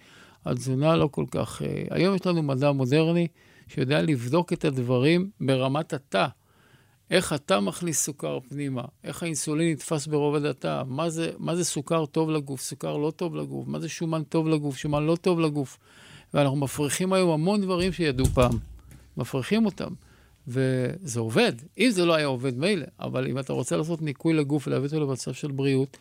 התזונה 0.46 0.96
לא 0.96 1.10
כל 1.12 1.26
כך... 1.32 1.62
אה, 1.62 1.84
היום 1.90 2.16
יש 2.16 2.26
לנו 2.26 2.44
מדע 2.44 2.72
מודרני, 2.72 3.28
שיודע 3.68 4.02
לבדוק 4.02 4.54
את 4.54 4.66
הדברים 4.66 5.30
ברמת 5.42 5.94
התא. 5.94 6.28
איך 7.12 7.34
אתה 7.34 7.60
מכניס 7.60 8.04
סוכר 8.04 8.40
פנימה, 8.50 8.84
איך 9.04 9.24
האינסולין 9.24 9.72
נתפס 9.72 10.08
ברובד 10.08 10.46
התא, 10.46 10.84
מה 10.88 11.10
זה, 11.10 11.32
מה 11.38 11.56
זה 11.56 11.64
סוכר 11.64 12.06
טוב 12.06 12.30
לגוף, 12.30 12.62
סוכר 12.62 12.98
לא 12.98 13.12
טוב 13.12 13.36
לגוף, 13.36 13.68
מה 13.68 13.80
זה 13.80 13.90
שומן 13.90 14.24
טוב 14.24 14.48
לגוף, 14.48 14.78
שומן 14.78 15.04
לא 15.04 15.16
טוב 15.16 15.40
לגוף. 15.40 15.78
ואנחנו 16.34 16.58
מפריחים 16.58 17.14
היום 17.14 17.30
המון 17.30 17.62
דברים 17.62 17.92
שידעו 17.92 18.26
פעם, 18.26 18.58
מפריחים 19.18 19.66
אותם. 19.66 19.94
וזה 20.48 21.20
עובד. 21.20 21.54
אם 21.78 21.90
זה 21.90 22.06
לא 22.06 22.14
היה 22.14 22.26
עובד, 22.26 22.58
מילא, 22.58 22.86
אבל 23.00 23.28
אם 23.28 23.40
אתה 23.40 23.54
רוצה 23.54 23.78
לעשות 23.78 24.02
ניקוי 24.02 24.34
לגוף 24.34 24.68
ולהביא 24.68 24.86
אותו 24.86 25.00
למצב 25.00 25.34
של 25.34 25.52
בריאות, 25.52 25.98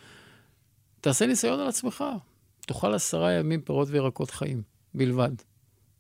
תעשה 1.01 1.27
ניסיון 1.27 1.61
על 1.61 1.69
עצמך. 1.69 2.05
תאכל 2.61 2.95
עשרה 2.95 3.33
ימים 3.33 3.61
פירות 3.61 3.89
וירקות 3.91 4.31
חיים 4.31 4.63
בלבד. 4.95 5.33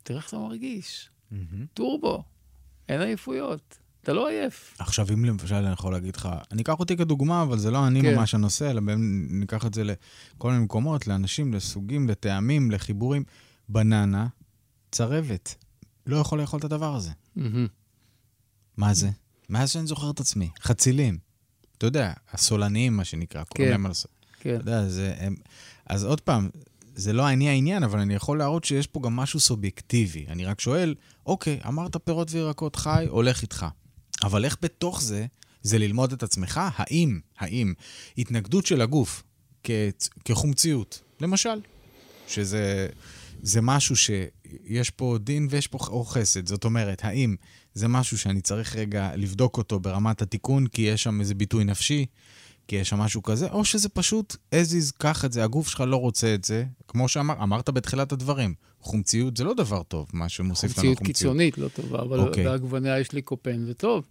תראה 0.02 0.18
איך 0.18 0.28
אתה 0.28 0.38
מרגיש. 0.38 1.10
Mm-hmm. 1.32 1.66
טורבו, 1.74 2.24
אין 2.88 3.00
עייפויות. 3.00 3.78
אתה 4.02 4.12
לא 4.12 4.28
עייף. 4.28 4.74
עכשיו, 4.78 5.06
אם 5.12 5.24
למשל 5.24 5.54
אני 5.54 5.72
יכול 5.72 5.92
להגיד 5.92 6.16
לך, 6.16 6.28
אני 6.52 6.62
אקח 6.62 6.80
אותי 6.80 6.96
כדוגמה, 6.96 7.42
אבל 7.42 7.58
זה 7.58 7.70
לא 7.70 7.86
אני 7.86 8.02
כן. 8.02 8.14
ממש 8.14 8.34
הנושא, 8.34 8.70
אלא 8.70 8.82
ניקח 9.30 9.66
את 9.66 9.74
זה 9.74 9.84
לכל 9.84 10.50
מיני 10.50 10.64
מקומות, 10.64 11.06
לאנשים, 11.06 11.54
לסוגים, 11.54 12.08
לטעמים, 12.08 12.70
לחיבורים. 12.70 13.24
בננה, 13.68 14.26
צרבת. 14.90 15.54
לא 16.06 16.16
יכול 16.16 16.40
לאכול 16.40 16.58
את 16.58 16.64
הדבר 16.64 16.94
הזה. 16.94 17.10
Mm-hmm. 17.10 17.40
מה 18.76 18.94
זה? 18.94 19.10
מאז 19.48 19.70
שאני 19.70 19.86
זוכר 19.86 20.10
את 20.10 20.20
עצמי. 20.20 20.50
חצילים. 20.60 21.18
אתה 21.78 21.86
יודע, 21.86 22.12
הסולניים, 22.32 22.96
מה 22.96 23.04
שנקרא, 23.04 23.44
קוראים 23.44 23.66
כן. 23.66 23.70
להם 23.70 23.86
על... 23.86 23.92
כן. 24.40 24.54
אתה 24.54 24.60
יודע, 24.60 24.88
זה... 24.88 25.14
הם... 25.18 25.34
אז 25.86 26.04
עוד 26.04 26.20
פעם, 26.20 26.48
זה 26.96 27.12
לא 27.12 27.28
אני 27.28 27.48
העניין, 27.48 27.82
אבל 27.82 27.98
אני 27.98 28.14
יכול 28.14 28.38
להראות 28.38 28.64
שיש 28.64 28.86
פה 28.86 29.00
גם 29.02 29.16
משהו 29.16 29.40
סובייקטיבי. 29.40 30.26
אני 30.28 30.44
רק 30.44 30.60
שואל, 30.60 30.94
אוקיי, 31.26 31.60
אמרת 31.68 31.96
פירות 32.04 32.28
וירקות 32.30 32.76
חי, 32.76 33.06
הולך 33.08 33.42
איתך. 33.42 33.66
אבל 34.22 34.44
איך 34.44 34.56
בתוך 34.62 35.02
זה, 35.02 35.26
זה 35.62 35.78
ללמוד 35.78 36.12
את 36.12 36.22
עצמך? 36.22 36.60
האם, 36.76 37.20
האם, 37.38 37.74
התנגדות 38.18 38.66
של 38.66 38.80
הגוף 38.80 39.22
כ, 39.64 39.70
כחומציות, 40.24 41.02
למשל, 41.20 41.60
שזה 42.28 42.88
זה 43.42 43.60
משהו 43.60 43.96
שיש 43.96 44.90
פה 44.90 45.18
דין 45.20 45.46
ויש 45.50 45.66
פה 45.66 45.78
או 45.88 46.04
חסד. 46.04 46.46
זאת 46.46 46.64
אומרת, 46.64 47.04
האם 47.04 47.36
זה 47.74 47.88
משהו 47.88 48.18
שאני 48.18 48.40
צריך 48.40 48.76
רגע 48.76 49.10
לבדוק 49.16 49.58
אותו 49.58 49.80
ברמת 49.80 50.22
התיקון, 50.22 50.66
כי 50.66 50.82
יש 50.82 51.02
שם 51.02 51.20
איזה 51.20 51.34
ביטוי 51.34 51.64
נפשי, 51.64 52.06
כי 52.68 52.76
יש 52.76 52.88
שם 52.88 52.98
משהו 52.98 53.22
כזה, 53.22 53.48
או 53.50 53.64
שזה 53.64 53.88
פשוט 53.88 54.36
as 54.54 54.72
is, 54.72 54.92
קח 54.98 55.24
את 55.24 55.32
זה, 55.32 55.44
הגוף 55.44 55.68
שלך 55.68 55.80
לא 55.80 55.96
רוצה 55.96 56.34
את 56.34 56.44
זה. 56.44 56.64
כמו 56.88 57.08
שאמרת 57.08 57.70
בתחילת 57.70 58.12
הדברים, 58.12 58.54
חומציות 58.80 59.36
זה 59.36 59.44
לא 59.44 59.54
דבר 59.54 59.82
טוב, 59.82 60.06
מה 60.12 60.28
שמוסיף 60.28 60.64
לנו 60.64 60.74
חומציות. 60.74 60.98
חומציות 60.98 61.16
קיצונית 61.16 61.58
לא 61.58 61.68
טובה, 61.68 62.02
אבל 62.02 62.20
okay. 62.20 62.22
אוקיי. 62.22 62.44
בעגבניה 62.44 62.98
יש 63.00 63.12
ליקופן, 63.12 63.64
זה 63.64 63.74
טוב. 63.74 64.04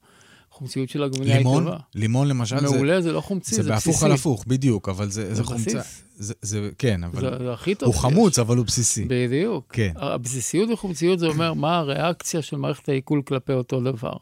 חומציות 0.58 0.90
של 0.90 1.04
עגבניה 1.04 1.38
היא 1.38 1.44
טובה. 1.44 1.78
לימון 1.96 2.28
למשל, 2.28 2.62
מעולה, 2.62 3.02
זה, 3.02 3.02
זה 3.02 3.12
לא 3.12 3.22
חומצי, 3.22 3.56
זה, 3.56 3.64
זה 3.64 3.70
בהפוך 3.70 4.04
על 4.04 4.12
הפוך, 4.12 4.44
בדיוק, 4.48 4.90
אבל 4.90 5.10
זה, 5.10 5.28
זה, 5.28 5.36
זה 5.36 5.44
חומצה. 5.44 5.80
זה, 6.18 6.34
זה, 6.42 6.70
כן, 6.78 7.04
אבל... 7.04 7.22
זה, 7.22 7.44
זה 7.44 7.54
הכי 7.54 7.76
טוב. 7.76 7.88
הוא 7.88 8.02
חמוץ, 8.02 8.40
אבל 8.40 8.58
הוא 8.58 8.66
בסיסי. 8.66 9.06
בדיוק. 9.08 9.66
כן. 9.74 9.92
הבסיסיות 9.96 10.70
וחומציות 10.70 11.20
זה 11.20 11.28
אומר 11.28 11.54
מה 11.54 11.78
הריאקציה 11.78 12.42
של 12.42 12.58
מערכת 12.58 12.90
העיכול 12.90 13.22
כלפי 13.22 13.54
אותו 13.54 13.82
דבר. 13.82 14.14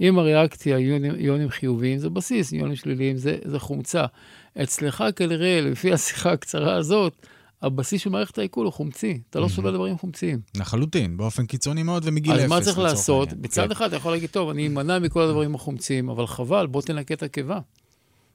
אם 0.00 0.18
הריאקציה 0.18 0.76
איונים, 0.76 1.14
איונים 1.14 1.48
חיוביים 1.48 1.98
זה 1.98 2.10
בסיס, 2.10 2.52
איונים 2.52 2.76
שליליים 2.76 3.16
זה, 3.16 3.36
זה 3.44 3.58
חומצה. 3.58 4.04
אצלך 4.62 5.04
כנראה, 5.16 5.60
לפי 5.60 5.92
השיחה 5.92 6.32
הקצרה 6.32 6.74
הזאת, 6.74 7.26
הבסיס 7.62 8.02
של 8.02 8.10
מערכת 8.10 8.38
העיכול 8.38 8.64
הוא 8.64 8.72
חומצי. 8.72 9.20
אתה 9.30 9.40
לא 9.40 9.48
סובל 9.48 9.72
דברים 9.72 9.98
חומציים. 9.98 10.40
לחלוטין, 10.56 11.16
באופן 11.16 11.46
קיצוני 11.46 11.82
מאוד 11.82 12.02
ומגיל 12.06 12.32
אפס. 12.32 12.42
אז 12.42 12.48
מה 12.48 12.60
צריך 12.60 12.78
לעשות? 12.78 13.32
בצד 13.32 13.64
כן. 13.64 13.70
אחד 13.70 13.86
אתה 13.86 13.96
יכול 13.96 14.12
להגיד, 14.12 14.30
טוב, 14.30 14.48
אני 14.48 14.66
אמנע 14.66 14.98
מכל 14.98 15.22
הדברים 15.22 15.54
החומציים, 15.54 16.08
אבל 16.08 16.26
חבל, 16.26 16.66
בוא 16.66 16.82
תנקה 16.82 17.14
את 17.14 17.22
הקיבה. 17.22 17.58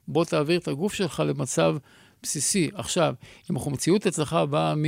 בוא 0.08 0.24
תעביר 0.24 0.58
את 0.58 0.68
הגוף 0.68 0.94
שלך 0.94 1.22
למצב 1.26 1.76
בסיסי. 2.22 2.70
עכשיו, 2.74 3.14
אם 3.50 3.56
החומציות 3.56 4.06
אצלך 4.06 4.36
באה 4.50 4.74
מ... 4.74 4.84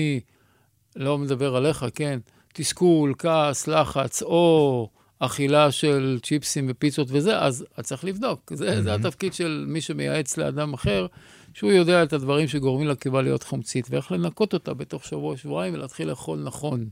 לא 0.97 1.19
מדבר 1.19 1.57
עליך, 1.57 1.87
כן? 1.95 2.19
תסכול, 2.53 3.15
כעס, 3.19 3.67
לחץ, 3.69 4.23
או 4.23 4.89
אכילה 5.19 5.73
של 5.73 6.19
צ'יפסים 6.23 6.67
ופיצות 6.69 7.09
וזה, 7.11 7.39
אז 7.39 7.67
צריך 7.83 8.05
לבדוק. 8.05 8.53
זה, 8.55 8.79
mm-hmm. 8.79 8.81
זה 8.81 8.95
התפקיד 8.95 9.35
של 9.35 9.65
מי 9.69 9.81
שמייעץ 9.81 10.37
לאדם 10.37 10.73
אחר, 10.73 11.07
שהוא 11.55 11.73
יודע 11.73 12.03
את 12.03 12.13
הדברים 12.13 12.49
שגורמים 12.49 12.89
לקיבה 12.89 13.23
להיות 13.23 13.43
חומצית, 13.43 13.87
ואיך 13.91 14.13
לנקות 14.13 14.55
אותה 14.55 14.75
בתוך 14.75 15.05
שבוע-שבועיים 15.05 15.75
ולהתחיל 15.75 16.09
לאכול 16.09 16.43
נכון. 16.45 16.89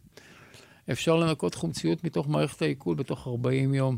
אפשר 0.93 1.17
לנקות 1.17 1.55
חומציות 1.55 2.05
מתוך 2.05 2.29
מערכת 2.29 2.63
העיכול 2.63 2.95
בתוך 2.95 3.27
40 3.29 3.75
יום. 3.75 3.97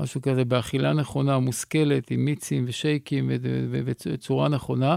משהו 0.00 0.22
כזה, 0.22 0.44
באכילה 0.44 0.92
נכונה, 0.92 1.38
מושכלת, 1.38 2.10
עם 2.10 2.24
מיצים 2.24 2.64
ושייקים 2.68 3.30
ובצורה 3.70 4.48
נכונה, 4.48 4.96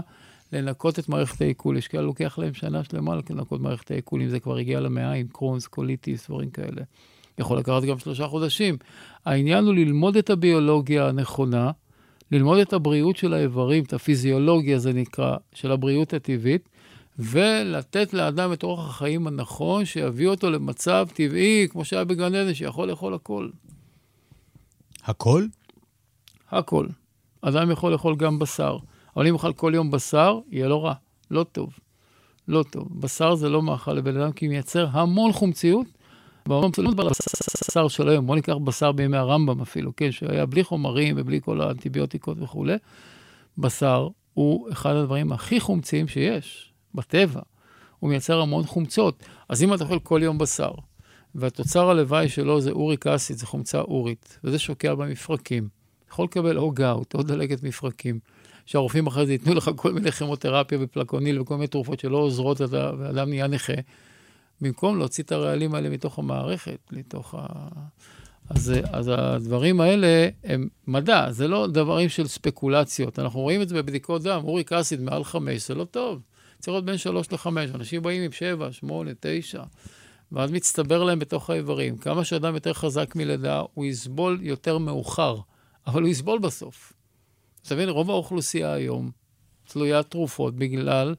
לנקות 0.52 0.98
את 0.98 1.08
מערכת 1.08 1.40
העיכול. 1.40 1.76
יש 1.76 1.88
כאלה 1.88 2.02
לוקח 2.02 2.38
להם 2.38 2.54
שנה 2.54 2.84
שלמה 2.84 3.14
לנקות 3.30 3.60
מערכת 3.60 3.90
העיכול, 3.90 4.22
אם 4.22 4.28
זה 4.28 4.40
כבר 4.40 4.56
הגיע 4.56 4.80
למעיים, 4.80 5.28
Crohn's, 5.28 5.66
קוליטיס, 5.66 6.26
דברים 6.26 6.50
כאלה. 6.50 6.82
יכול 7.38 7.58
לקחת 7.58 7.82
גם 7.82 7.98
שלושה 7.98 8.26
חודשים. 8.26 8.76
העניין 9.24 9.64
הוא 9.64 9.74
ללמוד 9.74 10.16
את 10.16 10.30
הביולוגיה 10.30 11.08
הנכונה, 11.08 11.70
ללמוד 12.32 12.58
את 12.58 12.72
הבריאות 12.72 13.16
של 13.16 13.34
האיברים, 13.34 13.84
את 13.84 13.92
הפיזיולוגיה 13.92 14.78
זה 14.78 14.92
נקרא, 14.92 15.36
של 15.54 15.72
הבריאות 15.72 16.14
הטבעית, 16.14 16.68
ולתת 17.18 18.14
לאדם 18.14 18.52
את 18.52 18.62
אורח 18.62 18.88
החיים 18.88 19.26
הנכון, 19.26 19.84
שיביא 19.84 20.28
אותו 20.28 20.50
למצב 20.50 21.08
טבעי, 21.14 21.68
כמו 21.70 21.84
שהיה 21.84 22.04
בגן 22.04 22.34
עדן, 22.34 22.54
שיכול 22.54 22.88
לאכול 22.88 23.14
הכל. 23.14 23.48
הכל? 25.04 25.46
הכל. 26.50 26.86
אדם 27.42 27.70
יכול 27.70 27.92
לאכול 27.92 28.16
גם 28.16 28.38
בשר, 28.38 28.76
אבל 29.16 29.26
אם 29.26 29.34
יאכל 29.34 29.52
כל 29.52 29.72
יום 29.74 29.90
בשר, 29.90 30.38
יהיה 30.50 30.68
לו 30.68 30.82
רע, 30.82 30.94
לא 31.30 31.44
טוב. 31.44 31.78
לא 32.48 32.64
טוב. 32.70 32.88
בשר 33.00 33.34
זה 33.34 33.48
לא 33.48 33.62
מאכל 33.62 33.92
לבן 33.92 34.20
אדם, 34.20 34.32
כי 34.32 34.48
מייצר 34.48 34.88
המון 34.90 35.32
חומציות, 35.32 35.86
בעולם 36.46 36.70
לא 36.78 36.90
מדבר 36.90 37.02
על 37.02 37.10
בשר 37.68 37.88
של 37.88 38.08
היום, 38.08 38.26
בוא 38.26 38.34
ניקח 38.36 38.54
בשר 38.64 38.92
בימי 38.92 39.16
הרמב"ם 39.16 39.60
אפילו, 39.60 39.96
כן, 39.96 40.12
שהיה 40.12 40.46
בלי 40.46 40.64
חומרים 40.64 41.14
ובלי 41.18 41.40
כל 41.40 41.60
האנטיביוטיקות 41.60 42.36
וכולי. 42.40 42.76
בשר 43.58 44.08
הוא 44.34 44.72
אחד 44.72 44.94
הדברים 44.96 45.32
הכי 45.32 45.60
חומציים 45.60 46.08
שיש 46.08 46.72
בטבע. 46.94 47.40
הוא 47.98 48.10
מייצר 48.10 48.40
המון 48.40 48.64
חומצות. 48.64 49.22
אז 49.48 49.62
אם 49.62 49.74
אתה 49.74 49.84
אוכל 49.84 49.98
כל 49.98 50.20
יום 50.22 50.38
בשר, 50.38 50.70
והתוצר 51.34 51.90
הלוואי 51.90 52.28
שלו 52.28 52.60
זה 52.60 52.70
אוריק 52.70 53.06
אסיד, 53.06 53.36
זה 53.36 53.46
חומצה 53.46 53.80
אורית, 53.80 54.38
וזה 54.44 54.58
שוקע 54.58 54.94
במפרקים, 54.94 55.68
יכול 56.10 56.24
לקבל 56.24 56.58
או 56.58 56.70
גאוט 56.70 57.14
או 57.14 57.22
דלקת 57.22 57.62
מפרקים, 57.62 58.18
שהרופאים 58.66 59.06
אחרי 59.06 59.26
זה 59.26 59.32
ייתנו 59.32 59.54
לך 59.54 59.70
כל 59.76 59.92
מיני 59.92 60.12
כימותרפיה 60.12 60.78
ופלקוניל 60.80 61.40
וכל 61.40 61.54
מיני 61.54 61.66
תרופות 61.66 62.00
שלא 62.00 62.16
עוזרות, 62.16 62.60
ואדם 62.70 63.28
נהיה 63.28 63.46
נכה. 63.46 63.72
במקום 64.60 64.98
להוציא 64.98 65.24
את 65.24 65.32
הרעלים 65.32 65.74
האלה 65.74 65.88
מתוך 65.88 66.18
המערכת, 66.18 66.78
לתוך 66.90 67.34
ה... 67.38 67.46
אז, 68.50 68.72
אז 68.92 69.10
הדברים 69.14 69.80
האלה 69.80 70.28
הם 70.44 70.68
מדע, 70.86 71.30
זה 71.30 71.48
לא 71.48 71.66
דברים 71.66 72.08
של 72.08 72.26
ספקולציות. 72.26 73.18
אנחנו 73.18 73.40
רואים 73.40 73.62
את 73.62 73.68
זה 73.68 73.82
בבדיקות 73.82 74.22
דם, 74.22 74.40
אוריק 74.44 74.72
אסיד 74.72 75.00
מעל 75.00 75.24
חמש, 75.24 75.68
זה 75.68 75.74
לא 75.74 75.84
טוב. 75.84 76.22
צריך 76.58 76.68
להיות 76.68 76.84
בין 76.84 76.96
שלוש 76.96 77.32
לחמש. 77.32 77.70
אנשים 77.74 78.02
באים 78.02 78.22
עם 78.22 78.32
שבע, 78.32 78.72
שמונה, 78.72 79.10
תשע, 79.20 79.62
ואז 80.32 80.50
מצטבר 80.50 81.04
להם 81.04 81.18
בתוך 81.18 81.50
האיברים. 81.50 81.98
כמה 81.98 82.24
שאדם 82.24 82.54
יותר 82.54 82.72
חזק 82.72 83.16
מלידה, 83.16 83.62
הוא 83.74 83.84
יסבול 83.84 84.38
יותר 84.42 84.78
מאוחר, 84.78 85.36
אבל 85.86 86.02
הוא 86.02 86.10
יסבול 86.10 86.38
בסוף. 86.38 86.92
אתה 87.62 87.74
מבין, 87.74 87.88
רוב 87.88 88.10
האוכלוסייה 88.10 88.72
היום 88.72 89.10
תלויה 89.64 90.02
תרופות 90.02 90.54
בגלל 90.56 91.14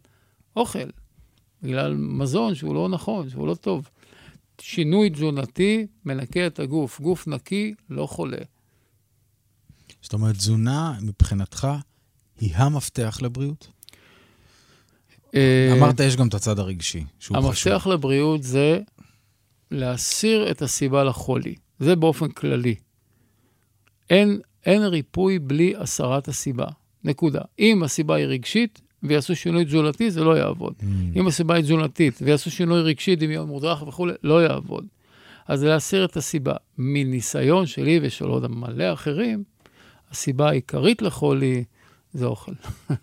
אוכל. 0.55 0.89
בגלל 1.61 1.95
מזון 1.95 2.55
שהוא 2.55 2.75
לא 2.75 2.89
נכון, 2.89 3.29
שהוא 3.29 3.47
לא 3.47 3.55
טוב. 3.55 3.89
שינוי 4.61 5.09
תזונתי 5.09 5.87
מנקה 6.05 6.47
את 6.47 6.59
הגוף. 6.59 7.01
גוף 7.01 7.27
נקי, 7.27 7.73
לא 7.89 8.07
חולה. 8.07 8.37
זאת 10.01 10.13
אומרת, 10.13 10.35
תזונה 10.35 10.97
מבחינתך 11.01 11.67
היא 12.39 12.55
המפתח 12.55 13.19
לבריאות? 13.21 13.67
אה, 15.35 15.73
אמרת, 15.77 15.99
יש 15.99 16.15
גם 16.15 16.27
את 16.27 16.33
הצד 16.33 16.59
הרגשי, 16.59 17.03
שהוא 17.19 17.37
חשוב. 17.37 17.45
המפתח 17.73 17.87
לבריאות 17.87 18.43
זה 18.43 18.81
להסיר 19.71 20.51
את 20.51 20.61
הסיבה 20.61 21.03
לחולי. 21.03 21.55
זה 21.79 21.95
באופן 21.95 22.29
כללי. 22.29 22.75
אין, 24.09 24.39
אין 24.65 24.83
ריפוי 24.83 25.39
בלי 25.39 25.73
הסרת 25.77 26.27
הסיבה. 26.27 26.67
נקודה. 27.03 27.41
אם 27.59 27.83
הסיבה 27.83 28.15
היא 28.15 28.25
רגשית, 28.25 28.81
ויעשו 29.07 29.35
שינוי 29.35 29.65
תזונתי, 29.65 30.11
זה 30.11 30.23
לא 30.23 30.37
יעבוד. 30.37 30.73
Mm. 30.79 30.85
אם 31.15 31.27
הסיבה 31.27 31.55
היא 31.55 31.63
תזונתית 31.63 32.19
ויעשו 32.21 32.51
שינוי 32.51 32.81
רגשי, 32.81 33.15
דמיון 33.15 33.47
מודרך 33.47 33.81
וכולי, 33.81 34.13
לא 34.23 34.43
יעבוד. 34.43 34.85
אז 35.47 35.63
להסיר 35.63 36.05
את 36.05 36.17
הסיבה. 36.17 36.53
מניסיון 36.77 37.65
שלי 37.65 37.99
ושל 38.03 38.25
עוד 38.25 38.47
מלא 38.47 38.93
אחרים, 38.93 39.43
הסיבה 40.11 40.49
העיקרית 40.49 41.01
לחולי 41.01 41.63
זה 42.13 42.25
אוכל. 42.25 42.51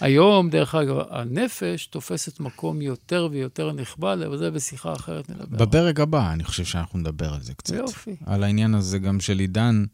היום, 0.00 0.50
דרך 0.50 0.74
אגב, 0.74 0.96
הנפש 1.10 1.86
תופסת 1.86 2.40
מקום 2.40 2.82
יותר 2.82 3.28
ויותר 3.30 3.72
נכבד, 3.72 4.16
אבל 4.26 4.38
זה 4.38 4.50
בשיחה 4.50 4.92
אחרת 4.92 5.30
נדבר. 5.30 5.66
בפרק 5.66 6.00
הבא, 6.00 6.32
אני 6.32 6.44
חושב 6.44 6.64
שאנחנו 6.64 6.98
נדבר 6.98 7.34
על 7.34 7.40
זה 7.40 7.54
קצת. 7.54 7.74
יופי. 7.74 8.16
על 8.26 8.42
העניין 8.42 8.74
הזה 8.74 8.98
גם 8.98 9.20
של 9.20 9.38
עידן. 9.38 9.84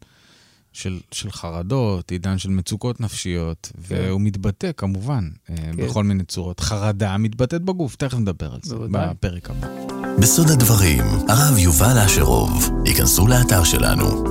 של, 0.75 0.99
של 1.11 1.31
חרדות, 1.31 2.11
עידן 2.11 2.37
של 2.37 2.49
מצוקות 2.49 3.01
נפשיות, 3.01 3.71
כן. 3.87 3.95
והוא 4.07 4.21
מתבטא 4.21 4.71
כמובן 4.77 5.29
אה, 5.49 5.55
כן. 5.55 5.75
בכל 5.77 6.03
מיני 6.03 6.23
צורות. 6.23 6.59
חרדה 6.59 7.17
מתבטאת 7.17 7.61
בגוף, 7.61 7.95
תכף 7.95 8.17
נדבר 8.17 8.53
על 8.53 8.59
זה 8.63 8.75
בוודאי. 8.75 9.09
בפרק 9.09 9.49
הבא. 9.49 9.67
בסוד 10.19 10.49
הדברים, 10.49 11.03
הרב 11.29 11.57
יובל 11.57 11.97
אשרוב, 12.05 12.69
ייכנסו 12.85 13.27
לאתר 13.27 13.63
שלנו, 13.63 14.23